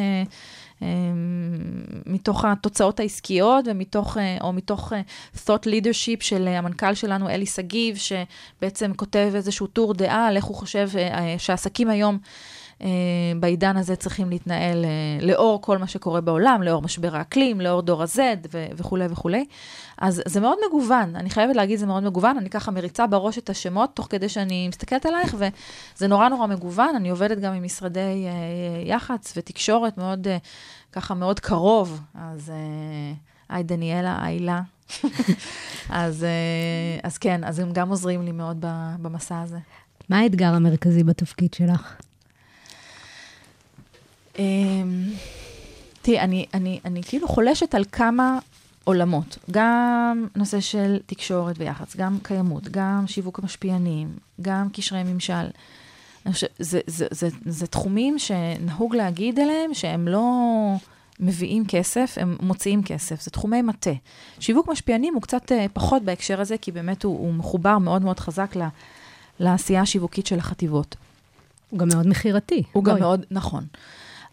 [2.07, 5.01] מתוך התוצאות העסקיות ומתוך, אה, או מתוך אה,
[5.37, 10.45] thought leadership של אה, המנכ"ל שלנו, אלי שגיב, שבעצם כותב איזשהו טור דעה על איך
[10.45, 10.89] הוא חושב
[11.39, 12.19] שהעסקים היום
[13.41, 14.85] בעידן הזה צריכים להתנהל
[15.21, 18.19] לאור כל מה שקורה בעולם, לאור משבר האקלים, לאור דור ה-Z
[18.77, 19.45] וכולי וכולי.
[20.03, 23.51] אז זה מאוד מגוון, אני חייבת להגיד, זה מאוד מגוון, אני ככה מריצה בראש את
[23.51, 28.27] השמות, תוך כדי שאני מסתכלת עלייך, וזה נורא נורא מגוון, אני עובדת גם עם משרדי
[28.27, 30.31] uh, יח"צ ותקשורת מאוד, uh,
[30.93, 33.17] ככה מאוד קרוב, אז uh,
[33.49, 34.61] היי דניאלה, הילה.
[35.89, 39.59] אז, אה, אז כן, אז הם גם עוזרים לי מאוד ב- במסע הזה.
[40.09, 41.97] מה האתגר המרכזי בתפקיד שלך?
[44.39, 45.11] אמ,
[46.03, 48.39] תראי, אני, אני, אני כאילו חולשת על כמה
[48.85, 54.09] עולמות, גם נושא של תקשורת ויח"צ, גם קיימות, גם שיווק המשפיענים,
[54.41, 55.47] גם קשרי ממשל.
[56.33, 60.31] חושב, זה, זה, זה, זה תחומים שנהוג להגיד עליהם שהם לא
[61.21, 63.91] מביאים כסף, הם מוציאים כסף, זה תחומי מטה.
[64.41, 68.21] שיווק משפיענים הוא קצת אה, פחות בהקשר הזה, כי באמת הוא, הוא מחובר מאוד מאוד
[68.21, 68.63] חזק ל,
[69.41, 70.97] לעשייה השיווקית של החטיבות.
[71.71, 72.63] הוא גם מאוד מכירתי.
[72.73, 72.99] הוא גם.
[72.99, 73.65] מאוד, נכון.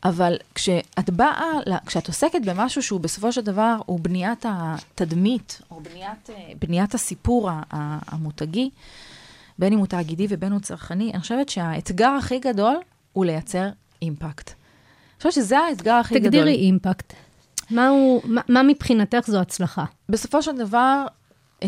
[0.04, 1.52] אבל כשאת באה,
[1.86, 7.50] כשאת עוסקת במשהו שהוא בסופו של דבר, הוא בניית התדמית, או בניית, אה, בניית הסיפור
[7.72, 8.70] המותגי,
[9.60, 12.76] בין אם הוא תאגידי ובין הוא צרכני, אני חושבת שהאתגר הכי גדול
[13.14, 13.70] הוא לייצר
[14.02, 14.50] אימפקט.
[14.50, 16.30] אני חושבת שזה האתגר הכי גדול.
[16.30, 17.14] תגדירי אימפקט.
[17.72, 19.86] מה, הוא, מה, מה מבחינתך זו הצלחה?
[20.10, 21.06] בסופו של דבר,
[21.64, 21.68] אה,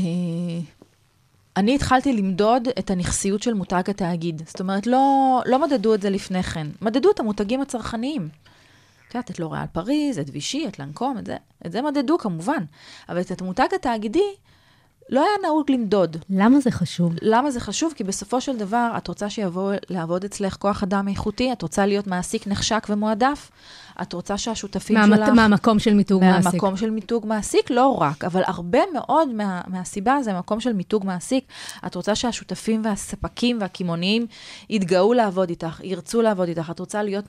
[1.57, 4.41] אני התחלתי למדוד את הנכסיות של מותג התאגיד.
[4.47, 8.29] זאת אומרת, לא, לא מדדו את זה לפני כן, מדדו את המותגים הצרכניים.
[9.07, 12.63] את יודעת, את לוריאל פריז, את וישי, את לנקום, את זה, את זה מדדו כמובן.
[13.09, 14.33] אבל את המותג התאגידי,
[15.09, 16.17] לא היה נהוג למדוד.
[16.29, 17.13] למה זה חשוב?
[17.21, 17.93] למה זה חשוב?
[17.95, 22.07] כי בסופו של דבר, את רוצה שיבוא לעבוד אצלך כוח אדם איכותי, את רוצה להיות
[22.07, 23.51] מעסיק נחשק ומועדף,
[24.01, 25.29] את רוצה שהשותפים מהמת, שלך...
[25.29, 26.51] מהמקום של מיתוג מעסיק.
[26.51, 31.05] מהמקום של מיתוג מעסיק, לא רק, אבל הרבה מאוד מה, מהסיבה זה מקום של מיתוג
[31.05, 31.45] מעסיק.
[31.85, 34.25] את רוצה שהשותפים והספקים והקמעוניים
[34.69, 37.25] יתגאו לעבוד איתך, ירצו לעבוד איתך, את רוצה להיות,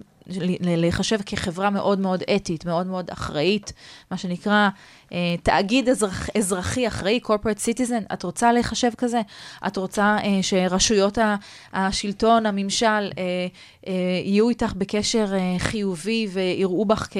[0.60, 3.72] להיחשב כחברה מאוד מאוד אתית, מאוד מאוד אחראית,
[4.10, 4.68] מה שנקרא
[5.12, 9.20] אה, תאגיד אזרח, אזרחי אחראי, corporate citizen, את רוצה להיחשב כזה?
[9.66, 11.18] את רוצה אה, שרשויות
[11.72, 13.92] השלטון, הממשל, אה,
[14.24, 15.26] יהיו איתך בקשר
[15.58, 17.16] חיובי ויראו בך כ,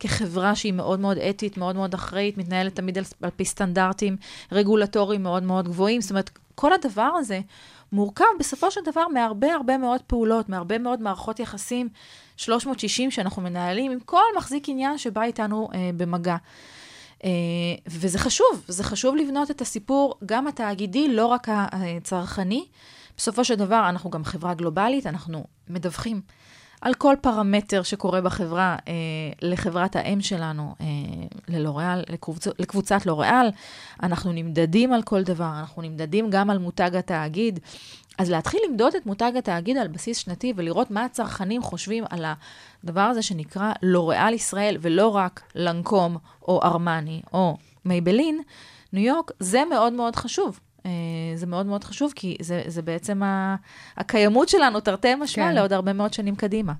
[0.00, 4.16] כחברה שהיא מאוד מאוד אתית, מאוד מאוד אחראית, מתנהלת תמיד על, על פי סטנדרטים
[4.52, 6.00] רגולטוריים מאוד מאוד גבוהים.
[6.00, 7.40] זאת אומרת, כל הדבר הזה
[7.92, 11.88] מורכב בסופו של דבר מהרבה הרבה מאוד פעולות, מהרבה מאוד מערכות יחסים
[12.36, 16.36] 360 שאנחנו מנהלים עם כל מחזיק עניין שבא איתנו אה, במגע.
[17.16, 17.22] Uh,
[17.88, 22.66] וזה חשוב, זה חשוב לבנות את הסיפור, גם התאגידי, לא רק הצרכני.
[23.16, 26.20] בסופו של דבר, אנחנו גם חברה גלובלית, אנחנו מדווחים
[26.86, 28.88] על כל פרמטר שקורה בחברה uh,
[29.42, 30.82] לחברת האם שלנו, uh,
[31.48, 32.46] ללוריאל, לקבוצ...
[32.58, 33.50] לקבוצת לוריאל.
[34.02, 37.60] אנחנו נמדדים על כל דבר, אנחנו נמדדים גם על מותג התאגיד.
[38.18, 42.24] אז להתחיל למדוד את מותג התאגיד על בסיס שנתי ולראות מה הצרכנים חושבים על
[42.84, 46.16] הדבר הזה שנקרא לוריאל ישראל, ולא רק לנקום
[46.48, 48.40] או ארמני או מייבלין,
[48.92, 50.60] ניו יורק, זה מאוד מאוד חשוב.
[50.86, 50.90] אה,
[51.34, 53.56] זה מאוד מאוד חשוב, כי זה, זה בעצם ה,
[53.96, 55.50] הקיימות שלנו, תרתי משמע, כן.
[55.50, 55.54] כן.
[55.54, 56.72] לעוד הרבה מאוד שנים קדימה.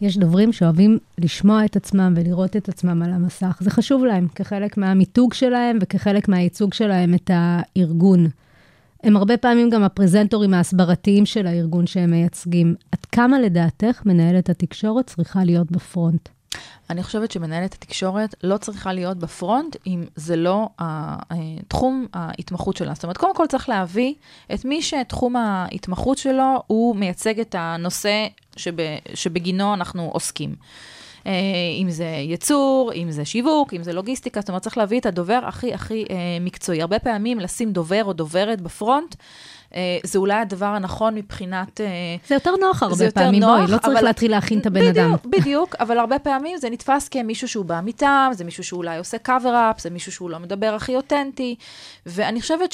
[0.00, 3.58] יש דוברים שאוהבים לשמוע את עצמם ולראות את עצמם על המסך.
[3.60, 8.28] זה חשוב להם, כחלק מהמיתוג שלהם וכחלק מהייצוג שלהם את הארגון.
[9.04, 12.74] הם הרבה פעמים גם הפרזנטורים ההסברתיים של הארגון שהם מייצגים.
[12.92, 16.28] עד כמה לדעתך מנהלת התקשורת צריכה להיות בפרונט?
[16.90, 20.84] אני חושבת שמנהלת התקשורת לא צריכה להיות בפרונט אם זה לא ה-
[21.32, 22.94] ה- תחום ההתמחות שלה.
[22.94, 24.14] זאת אומרת, קודם כל צריך להביא
[24.54, 28.74] את מי שתחום ההתמחות שלו הוא מייצג את הנושא שב,
[29.14, 30.54] שבגינו אנחנו עוסקים.
[31.26, 31.32] אה,
[31.82, 35.40] אם זה ייצור, אם זה שיווק, אם זה לוגיסטיקה, זאת אומרת, צריך להביא את הדובר
[35.46, 36.80] הכי הכי אה, מקצועי.
[36.80, 39.24] הרבה פעמים לשים דובר או דוברת בפרונט, אה,
[40.04, 41.80] זה אולי הדבר הנכון מבחינת...
[41.80, 41.86] אה,
[42.28, 44.86] זה יותר נוח הרבה יותר פעמים, נוח, בואי, לא צריך אבל- להתחיל להכין את הבן
[44.88, 45.12] אדם.
[45.12, 49.16] בדיוק, בדיוק, אבל הרבה פעמים זה נתפס כמישהו שהוא בא מטעם, זה מישהו שאולי עושה
[49.28, 51.54] cover-up, זה מישהו שהוא לא מדבר הכי אותנטי,
[52.06, 52.72] ואני חושבת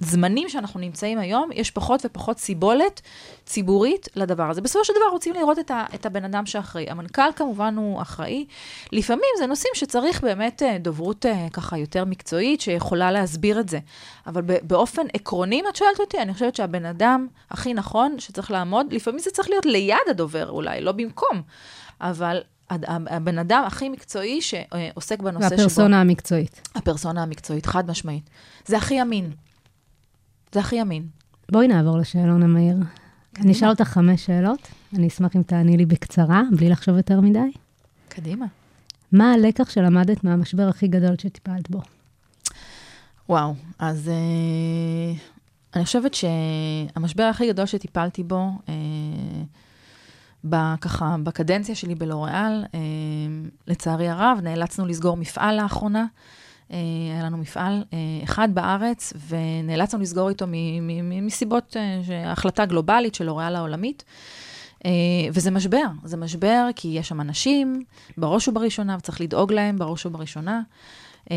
[0.00, 3.00] שבזמנים שאנחנו נמצאים היום, יש פחות ופחות סיבולת
[3.46, 4.60] ציבורית לדבר הזה.
[4.60, 6.90] בסופו של דבר רוצים לראות את, ה, את הבן אדם שאחראי.
[6.90, 8.46] המנכ"ל כמובן הוא אחראי.
[8.92, 13.78] לפעמים זה נושאים שצריך באמת אה, דוברות אה, ככה יותר מקצועית, שיכולה להסביר את זה.
[14.26, 18.92] אבל באופן עקרוני, אם את שואלת אותי, אני חושבת שהבן אדם הכי נכון שצריך לעמוד,
[18.92, 21.42] לפעמים זה צריך להיות ליד הדובר אולי, לא במקום,
[22.00, 25.56] אבל הבן אדם הכי מקצועי שעוסק בנושא שבו...
[25.56, 26.68] והפרסונה המקצועית.
[26.74, 28.30] הפרסונה המקצועית, חד משמעית.
[28.66, 29.32] זה הכי אמין.
[30.52, 31.06] זה הכי אמין.
[31.52, 32.76] בואי נעבור לשאלון המהיר.
[33.40, 37.50] אני אשאל אותך חמש שאלות, אני אשמח אם תעני לי בקצרה, בלי לחשוב יותר מדי.
[38.08, 38.46] קדימה.
[39.12, 41.80] מה הלקח שלמדת מהמשבר הכי גדול שטיפלת בו?
[43.28, 45.18] וואו, אז אה,
[45.74, 48.50] אני חושבת שהמשבר הכי גדול שטיפלתי בו,
[50.52, 52.80] אה, ככה, בקדנציה שלי בלוריאל, אה,
[53.66, 56.00] לצערי הרב, נאלצנו לסגור מפעל לאחרונה.
[56.00, 56.06] אה,
[56.70, 60.46] היה לנו מפעל אה, אחד בארץ, ונאלצנו לסגור איתו
[61.02, 64.04] מסיבות, אה, החלטה גלובלית של לוריאל העולמית.
[64.84, 64.90] אה,
[65.32, 67.84] וזה משבר, זה משבר כי יש שם אנשים,
[68.16, 70.62] בראש ובראשונה, וצריך לדאוג להם בראש ובראשונה.
[71.30, 71.36] אה,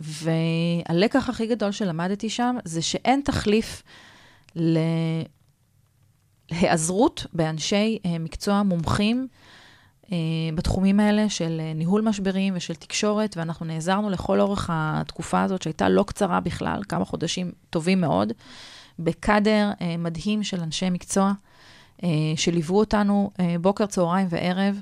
[0.00, 3.82] והלקח הכי גדול שלמדתי שם, זה שאין תחליף
[6.50, 9.47] להיעזרות באנשי אה, מקצוע מומחים אה,
[10.54, 15.88] בתחומים האלה של אה, ניהול משברים ושל תקשורת, ואנחנו נעזרנו לכל אורך התקופה הזאת, שהייתה
[15.88, 18.32] לא קצרה בכלל, כמה חודשים טובים מאוד,
[18.98, 21.32] בקאדר אה, מדהים של אנשי מקצוע,
[22.02, 24.80] אה, שליוו אותנו אה, בוקר, צהריים וערב.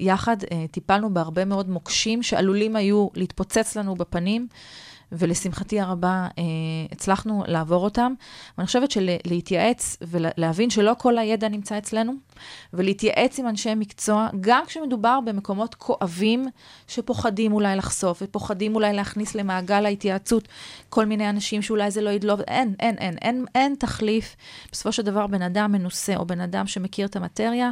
[0.00, 0.36] ויחד
[0.70, 4.46] טיפלנו בהרבה מאוד מוקשים שעלולים היו להתפוצץ לנו בפנים,
[5.12, 6.40] ולשמחתי הרבה uh,
[6.92, 8.12] הצלחנו לעבור אותם.
[8.58, 12.12] ואני חושבת שלהתייעץ ולהבין שלא כל הידע נמצא אצלנו,
[12.72, 16.46] ולהתייעץ עם אנשי מקצוע, גם כשמדובר במקומות כואבים,
[16.88, 20.48] שפוחדים אולי לחשוף, ופוחדים אולי להכניס למעגל ההתייעצות
[20.88, 24.36] כל מיני אנשים שאולי זה לא ידלוב, אין, אין, אין, אין, אין תחליף.
[24.72, 27.70] בסופו של דבר, בן אדם מנוסה, או בן אדם שמכיר את המטריה, אה,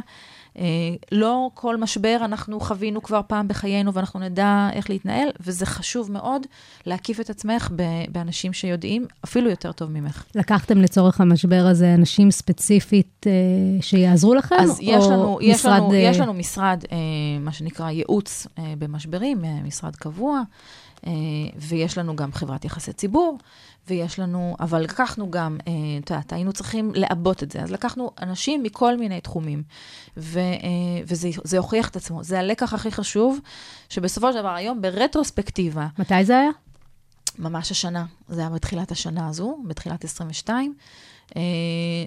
[1.11, 6.45] לא כל משבר אנחנו חווינו כבר פעם בחיינו ואנחנו נדע איך להתנהל, וזה חשוב מאוד
[6.85, 7.69] להקיף את עצמך
[8.11, 10.23] באנשים שיודעים אפילו יותר טוב ממך.
[10.35, 13.31] לקחתם לצורך המשבר הזה אנשים ספציפית אה,
[13.81, 14.55] שיעזרו לכם?
[14.59, 15.73] אז יש לנו, יש משרד...
[15.73, 16.97] לנו, אה, יש לנו משרד, אה,
[17.39, 20.41] מה שנקרא ייעוץ אה, במשברים, אה, משרד קבוע,
[21.07, 21.11] אה,
[21.55, 23.37] ויש לנו גם חברת יחסי ציבור,
[23.87, 28.11] ויש לנו, אבל לקחנו גם, אה, את יודעת, היינו צריכים לעבות את זה, אז לקחנו
[28.21, 29.63] אנשים מכל מיני תחומים,
[30.17, 32.23] ו, אה, וזה זה הוכיח את עצמו.
[32.23, 33.39] זה הלקח הכי חשוב,
[33.89, 36.49] שבסופו של דבר היום, ברטרוספקטיבה, מתי זה היה?
[37.39, 40.73] ממש השנה, זה היה בתחילת השנה הזו, בתחילת 22.
[41.35, 41.41] אה,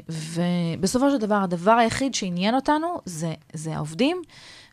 [0.08, 4.22] ובסופו של דבר, הדבר היחיד שעניין אותנו זה, זה העובדים,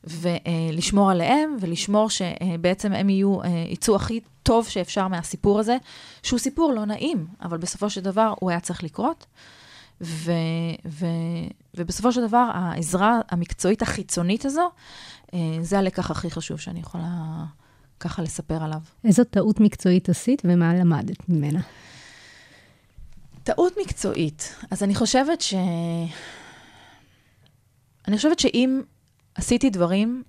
[0.03, 5.77] ולשמור עליהם, ולשמור שבעצם הם יהיו, אה, יצאו הכי טוב שאפשר מהסיפור הזה,
[6.23, 9.25] שהוא סיפור לא נעים, אבל בסופו של דבר הוא היה צריך לקרות.
[10.01, 10.31] ו,
[10.87, 11.05] ו,
[11.75, 14.69] ובסופו של דבר, העזרה המקצועית החיצונית הזו,
[15.33, 17.45] אה, זה הלקח הכי חשוב שאני יכולה
[17.99, 18.79] ככה לספר עליו.
[19.03, 21.59] איזו טעות מקצועית עשית ומה למדת ממנה?
[23.43, 24.55] טעות מקצועית.
[24.71, 25.53] אז אני חושבת ש...
[28.07, 28.81] אני חושבת שאם
[29.39, 30.23] עשיתי דברים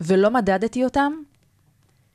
[0.00, 1.12] ולא מדדתי אותם,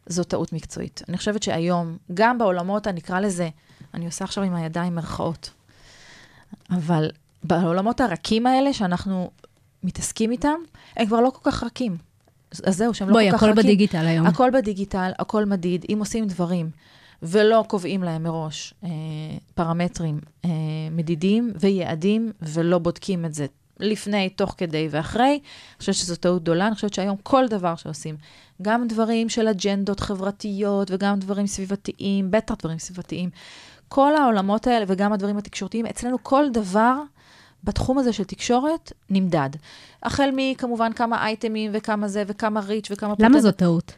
[0.05, 1.01] זו טעות מקצועית.
[1.09, 3.49] אני חושבת שהיום, גם בעולמות, אני אקרא לזה,
[3.93, 5.49] אני עושה עכשיו עם הידיים מרכאות,
[6.71, 7.09] אבל
[7.43, 9.31] בעולמות הרכים האלה, שאנחנו
[9.83, 10.55] מתעסקים איתם,
[10.95, 11.97] הם כבר לא כל כך רכים.
[12.51, 13.63] אז זהו, שהם לא בואי, כל כך הכל רכים.
[13.63, 14.27] בדיגיטל היום.
[14.27, 15.85] הכל בדיגיטל, הכל מדיד.
[15.93, 16.69] אם עושים דברים
[17.23, 18.89] ולא קובעים להם מראש אה,
[19.55, 20.49] פרמטרים אה,
[20.91, 23.45] מדידים ויעדים, ולא בודקים את זה
[23.79, 25.39] לפני, תוך כדי ואחרי, אני
[25.79, 26.67] חושבת שזו טעות גדולה.
[26.67, 28.15] אני חושבת שהיום כל דבר שעושים,
[28.61, 33.29] גם דברים של אג'נדות חברתיות וגם דברים סביבתיים, בטח דברים סביבתיים,
[33.87, 36.95] כל העולמות האלה וגם הדברים התקשורתיים, אצלנו כל דבר
[37.63, 39.49] בתחום הזה של תקשורת נמדד.
[40.03, 43.13] החל מכמובן כמה אייטמים וכמה זה וכמה reach וכמה...
[43.19, 43.93] למה פוטנט- זו טעות?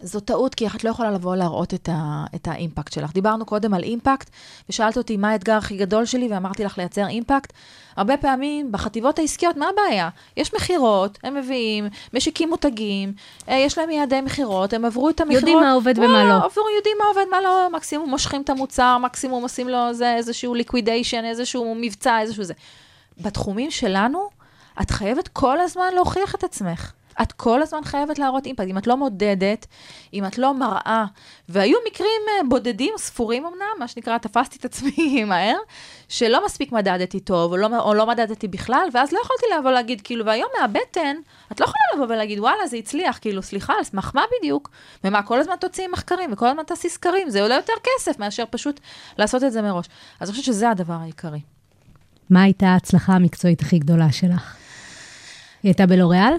[0.00, 3.12] זו טעות, כי את לא יכולה לבוא להראות את, ה, את ה impact שלך.
[3.12, 4.30] דיברנו קודם על impact,
[4.68, 7.52] ושאלת אותי מה האתגר הכי גדול שלי, ואמרתי לך לייצר impact.
[7.96, 10.08] הרבה פעמים בחטיבות העסקיות, מה הבעיה?
[10.36, 13.12] יש מכירות, הם מביאים, משיקים מותגים,
[13.48, 15.42] אה, יש להם יעדי מכירות, הם עברו את המכירות.
[15.42, 16.34] יודעים מה עובד ומה לא.
[16.34, 20.54] עברו, יודעים מה עובד, מה לא, מקסימום מושכים את המוצר, מקסימום עושים לו זה, איזשהו
[20.54, 22.54] liquidation, איזשהו מבצע, איזשהו זה.
[23.18, 24.28] בתחומים שלנו,
[24.82, 26.92] את חייבת כל הזמן להוכיח את עצמך.
[27.22, 28.68] את כל הזמן חייבת להראות אימפקט.
[28.68, 29.66] אם את לא מודדת,
[30.14, 31.04] אם את לא מראה,
[31.48, 35.56] והיו מקרים אה, בודדים, ספורים אמנם, מה שנקרא, תפסתי את עצמי מהר,
[36.08, 40.00] שלא מספיק מדדתי טוב, או לא, או לא מדדתי בכלל, ואז לא יכולתי לבוא להגיד,
[40.00, 41.16] כאילו, והיום מהבטן,
[41.52, 44.70] את לא יכולה לבוא ולהגיד, וואלה, זה הצליח, כאילו, סליחה, על סמך מה בדיוק?
[45.04, 48.80] ומה, כל הזמן תוציאי מחקרים, וכל הזמן תעשי סקרים, זה עולה יותר כסף מאשר פשוט
[49.18, 49.86] לעשות את זה מראש.
[50.20, 51.40] אז אני חושבת שזה הדבר העיקרי.
[52.30, 54.56] מה הייתה ההצלחה המקצועית הכי גדולה שלך?
[55.62, 56.32] היא הייתה בלוריאל?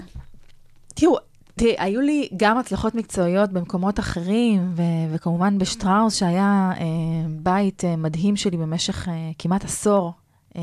[1.00, 1.16] תראו,
[1.54, 6.84] תראי, היו לי גם הצלחות מקצועיות במקומות אחרים, ו- וכמובן בשטראוס, שהיה אה,
[7.28, 10.12] בית אה, מדהים שלי במשך אה, כמעט עשור.
[10.56, 10.62] אה,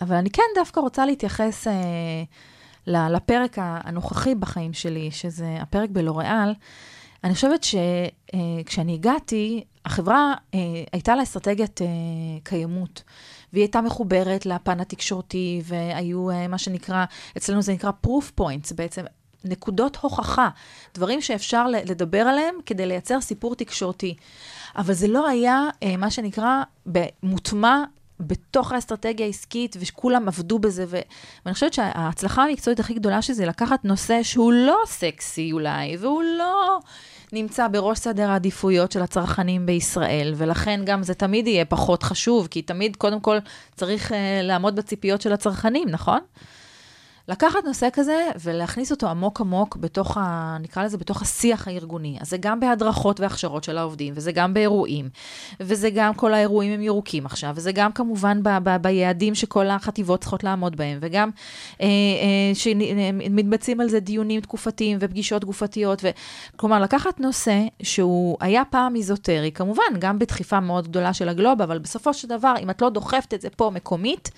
[0.00, 2.24] אבל אני כן דווקא רוצה להתייחס אה,
[2.86, 6.54] לפרק הנוכחי בחיים שלי, שזה הפרק בלוריאל.
[7.24, 10.58] אני חושבת שכשאני הגעתי, החברה אה,
[10.92, 11.86] הייתה לה אסטרטגיית אה,
[12.42, 13.02] קיימות,
[13.52, 17.04] והיא הייתה מחוברת לפן התקשורתי, והיו אה, מה שנקרא,
[17.36, 19.04] אצלנו זה נקרא proof points, בעצם
[19.44, 20.48] נקודות הוכחה,
[20.94, 24.14] דברים שאפשר לדבר עליהם כדי לייצר סיפור תקשורתי.
[24.76, 26.62] אבל זה לא היה אה, מה שנקרא
[27.22, 27.84] מוטמע
[28.20, 30.98] בתוך האסטרטגיה העסקית, וכולם עבדו בזה, ו...
[31.44, 36.22] ואני חושבת שההצלחה המקצועית הכי גדולה של זה לקחת נושא שהוא לא סקסי אולי, והוא
[36.22, 36.78] לא
[37.32, 42.62] נמצא בראש סדר העדיפויות של הצרכנים בישראל, ולכן גם זה תמיד יהיה פחות חשוב, כי
[42.62, 43.38] תמיד קודם כל
[43.74, 46.20] צריך uh, לעמוד בציפיות של הצרכנים, נכון?
[47.28, 52.18] לקחת נושא כזה ולהכניס אותו עמוק עמוק בתוך, ה, נקרא לזה, בתוך השיח הארגוני.
[52.20, 55.08] אז זה גם בהדרכות והכשרות של העובדים, וזה גם באירועים,
[55.60, 60.20] וזה גם כל האירועים הם ירוקים עכשיו, וזה גם כמובן ב, ב, ביעדים שכל החטיבות
[60.20, 61.30] צריכות לעמוד בהם, וגם
[61.80, 66.04] אה, אה, שמתבצעים על זה דיונים תקופתיים ופגישות גופתיות.
[66.04, 66.08] ו...
[66.56, 71.78] כלומר, לקחת נושא שהוא היה פעם איזוטרי, כמובן, גם בדחיפה מאוד גדולה של הגלוב, אבל
[71.78, 74.30] בסופו של דבר, אם את לא דוחפת את זה פה מקומית,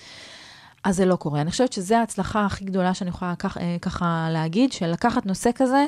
[0.86, 1.40] אז זה לא קורה.
[1.40, 5.50] אני חושבת שזו ההצלחה הכי גדולה שאני יכולה כך, אה, ככה להגיד, של לקחת נושא
[5.54, 5.86] כזה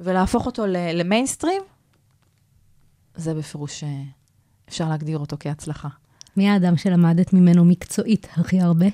[0.00, 1.62] ולהפוך אותו למיינסטרים,
[3.14, 4.02] זה בפירוש אה,
[4.68, 5.88] אפשר להגדיר אותו כהצלחה.
[6.36, 8.86] מי האדם שלמדת ממנו מקצועית הכי הרבה?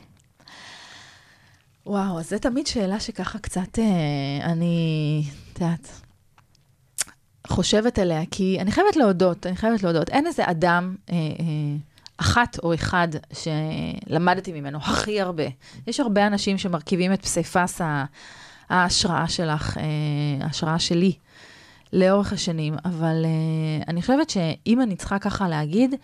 [1.87, 3.85] וואו, אז זו תמיד שאלה שככה קצת, אה,
[4.45, 5.89] אני, את יודעת,
[7.47, 11.77] חושבת עליה, כי אני חייבת להודות, אני חייבת להודות, אין איזה אדם, אה, אה,
[12.17, 15.45] אחת או אחד שלמדתי ממנו הכי הרבה.
[15.87, 17.81] יש הרבה אנשים שמרכיבים את פסיפס
[18.71, 19.83] ההשראה שלך, אה,
[20.47, 21.13] ההשראה שלי,
[21.93, 25.95] לאורך השנים, אבל אה, אני חושבת שאם אני צריכה ככה להגיד,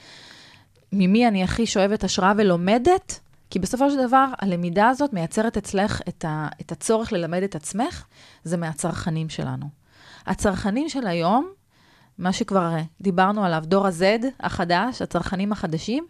[0.93, 6.25] ממי אני הכי שואבת השראה ולומדת, כי בסופו של דבר, הלמידה הזאת מייצרת אצלך את,
[6.25, 8.05] ה, את הצורך ללמד את עצמך,
[8.45, 9.67] זה מהצרכנים שלנו.
[10.27, 11.53] הצרכנים של היום,
[12.19, 16.07] מה שכבר אה, דיברנו עליו, דור ה-Z החדש, הצרכנים החדשים,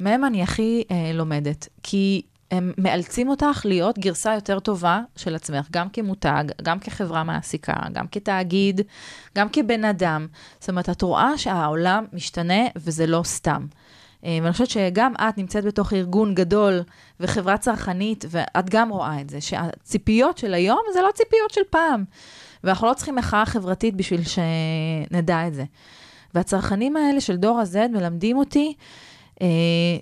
[0.00, 1.68] מהם אני הכי אה, לומדת.
[1.82, 7.74] כי הם מאלצים אותך להיות גרסה יותר טובה של עצמך, גם כמותג, גם כחברה מעסיקה,
[7.92, 8.80] גם כתאגיד,
[9.36, 10.26] גם כבן אדם.
[10.60, 13.66] זאת אומרת, את רואה שהעולם משתנה וזה לא סתם.
[14.24, 16.82] אה, ואני חושבת שגם את נמצאת בתוך ארגון גדול
[17.20, 22.04] וחברה צרכנית, ואת גם רואה את זה, שהציפיות של היום זה לא ציפיות של פעם.
[22.64, 25.64] ואנחנו לא צריכים מחאה חברתית בשביל שנדע את זה.
[26.34, 28.74] והצרכנים האלה של דור ה-Z מלמדים אותי
[29.42, 29.46] אה,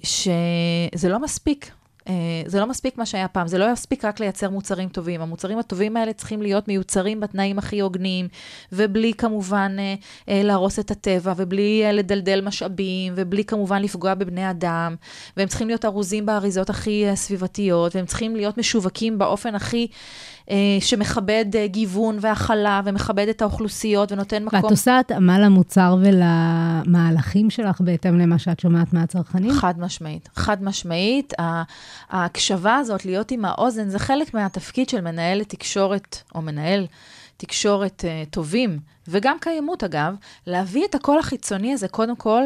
[0.03, 1.71] שזה לא מספיק.
[2.09, 5.21] אה, זה לא מספיק מה שהיה פעם, זה לא יספיק רק לייצר מוצרים טובים.
[5.21, 8.29] המוצרים הטובים האלה צריכים להיות מיוצרים בתנאים הכי הוגנים,
[8.73, 9.95] ובלי כמובן אה,
[10.29, 14.95] אה, להרוס את הטבע, ובלי לדלדל משאבים, ובלי כמובן לפגוע בבני אדם,
[15.37, 19.89] והם צריכים להיות ארוזים באריזות הכי סביבתיות, והם צריכים להיות משווקים באופן הכי...
[20.51, 24.61] אה, שמכבד אה, גיוון והכלה, ומכבד את האוכלוסיות, ונותן מקום...
[24.63, 29.53] ואת עושה התאמה למוצר ולמהלכים שלך בהתאם למה שאת שומעת מהצרכנים?
[29.53, 31.33] חד משמעית, חד משמעית.
[32.11, 36.87] ההקשבה הזאת, להיות עם האוזן, זה חלק מהתפקיד של מנהלת תקשורת, או מנהל
[37.37, 38.79] תקשורת uh, טובים,
[39.09, 40.15] וגם קיימות אגב,
[40.47, 42.43] להביא את הקול החיצוני הזה קודם כל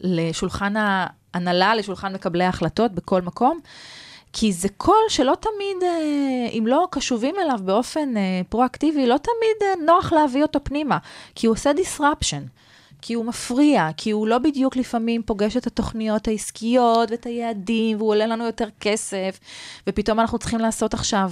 [0.00, 3.60] לשולחן ההנהלה, לשולחן מקבלי ההחלטות בכל מקום.
[4.36, 9.62] כי זה קול שלא תמיד, אה, אם לא קשובים אליו באופן אה, פרואקטיבי, לא תמיד
[9.62, 10.98] אה, נוח להביא אותו פנימה,
[11.34, 12.48] כי הוא עושה disruption.
[13.02, 18.10] כי הוא מפריע, כי הוא לא בדיוק לפעמים פוגש את התוכניות העסקיות ואת היעדים, והוא
[18.10, 19.40] עולה לנו יותר כסף,
[19.86, 21.30] ופתאום אנחנו צריכים לעשות עכשיו,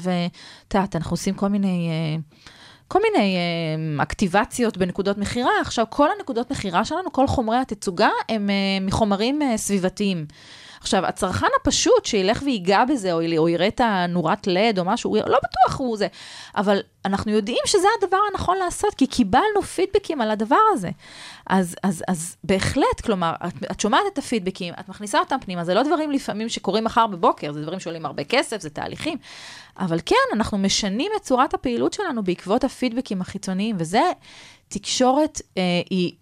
[0.68, 1.90] את יודעת, אנחנו עושים כל מיני...
[2.88, 3.36] כל מיני
[4.02, 5.50] אקטיבציות בנקודות מכירה.
[5.60, 8.50] עכשיו, כל הנקודות מכירה שלנו, כל חומרי התצוגה, הם
[8.80, 10.26] מחומרים סביבתיים.
[10.82, 15.38] עכשיו, הצרכן הפשוט שילך ויגע בזה, או, או יראה את הנורת לד או משהו, לא
[15.44, 16.06] בטוח הוא זה.
[16.56, 20.90] אבל אנחנו יודעים שזה הדבר הנכון לעשות, כי קיבלנו פידבקים על הדבר הזה.
[21.46, 25.74] אז, אז, אז בהחלט, כלומר, את, את שומעת את הפידבקים, את מכניסה אותם פנימה, זה
[25.74, 29.18] לא דברים לפעמים שקורים מחר בבוקר, זה דברים שעולים הרבה כסף, זה תהליכים.
[29.78, 34.02] אבל כן, אנחנו משנים את צורת הפעילות שלנו בעקבות הפידבקים החיצוניים, וזה,
[34.68, 36.12] תקשורת אה, היא...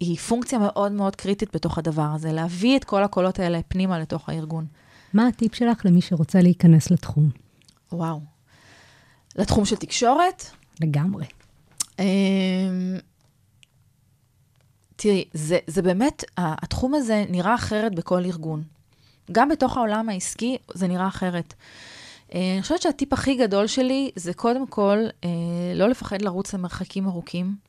[0.00, 4.28] היא פונקציה מאוד מאוד קריטית בתוך הדבר הזה, להביא את כל הקולות האלה פנימה לתוך
[4.28, 4.66] הארגון.
[5.14, 7.30] מה הטיפ שלך למי שרוצה להיכנס לתחום?
[7.92, 8.20] וואו.
[9.36, 10.44] לתחום של תקשורת,
[10.80, 11.26] לגמרי.
[11.98, 12.04] אמ,
[14.96, 18.62] תראי, זה, זה באמת, התחום הזה נראה אחרת בכל ארגון.
[19.32, 21.54] גם בתוך העולם העסקי זה נראה אחרת.
[22.34, 25.28] אה, אני חושבת שהטיפ הכי גדול שלי זה קודם כל אה,
[25.74, 27.67] לא לפחד לרוץ למרחקים ארוכים.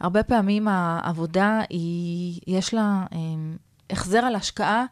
[0.00, 3.18] הרבה פעמים העבודה, היא, יש לה אה,
[3.90, 4.84] החזר על השקעה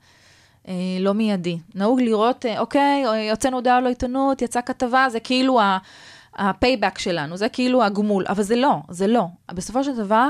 [0.69, 1.59] אה, לא מיידי.
[1.75, 5.61] נהוג לראות, אה, אוקיי, הוצאנו הודעה לעיתונות, יצאה כתבה, זה כאילו
[6.35, 9.25] ה payback שלנו, זה כאילו הגמול, אבל זה לא, זה לא.
[9.53, 10.29] בסופו של דבר,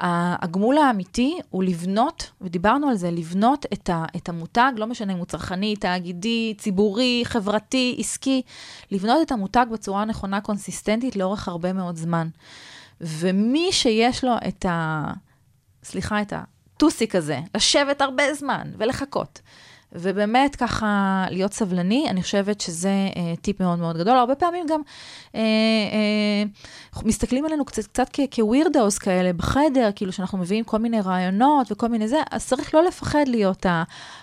[0.00, 5.18] הגמול האמיתי הוא לבנות, ודיברנו על זה, לבנות את, ה, את המותג, לא משנה אם
[5.18, 8.42] הוא צרכני, תאגידי, ציבורי, חברתי, עסקי,
[8.90, 12.28] לבנות את המותג בצורה נכונה, קונסיסטנטית, לאורך הרבה מאוד זמן.
[13.00, 15.04] ומי שיש לו את ה...
[15.84, 19.40] סליחה, את הטוסיק הזה, לשבת הרבה זמן ולחכות,
[19.92, 24.16] ובאמת ככה להיות סבלני, אני חושבת שזה אה, טיפ מאוד מאוד גדול.
[24.16, 24.80] הרבה פעמים גם
[25.34, 31.72] אה, אה, מסתכלים עלינו קצת, קצת כווירדאוס כאלה בחדר, כאילו שאנחנו מביאים כל מיני רעיונות
[31.72, 33.66] וכל מיני זה, אז צריך לא לפחד להיות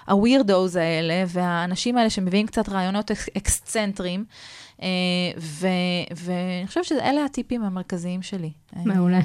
[0.07, 4.25] ה weirdos האלה, והאנשים האלה שמביאים קצת רעיונות אקס, אקסצנטריים.
[4.29, 4.64] אה,
[6.11, 8.51] ואני חושבת שאלה הטיפים המרכזיים שלי.
[8.85, 9.19] מעולה.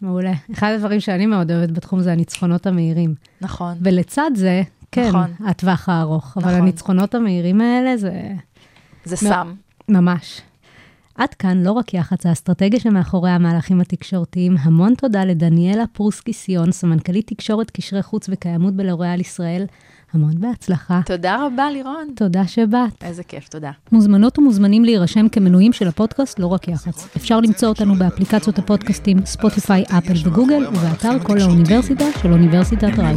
[0.00, 0.32] מעולה.
[0.52, 3.14] אחד הדברים שאני מאוד אוהבת בתחום זה הניצחונות המהירים.
[3.40, 3.78] נכון.
[3.80, 4.62] ולצד זה,
[4.92, 5.30] כן, נכון.
[5.46, 6.36] הטווח הארוך.
[6.36, 6.60] אבל נכון.
[6.62, 8.32] הניצחונות המהירים האלה זה
[9.04, 9.54] זה סם.
[9.88, 10.40] ממש.
[11.14, 14.56] עד כאן לא רק יח"צ, האסטרטגיה שמאחורי המהלכים התקשורתיים.
[14.60, 19.66] המון תודה לדניאלה פרוסקי-סיון, סמנכ"לית תקשורת, קשרי חוץ וקיימות בלוריאל ישראל.
[20.14, 21.00] המון בהצלחה.
[21.06, 22.08] תודה רבה, לירון.
[22.16, 23.02] תודה שבאת.
[23.02, 23.70] איזה כיף, תודה.
[23.92, 27.16] מוזמנות ומוזמנים להירשם כמנויים של הפודקאסט לא רק יח"צ.
[27.16, 33.16] אפשר למצוא אותנו באפליקציות הפודקאסטים ספוטיפיי, אפל וגוגל, ובאתר כל האוניברסיטה של אוניברסיטת עם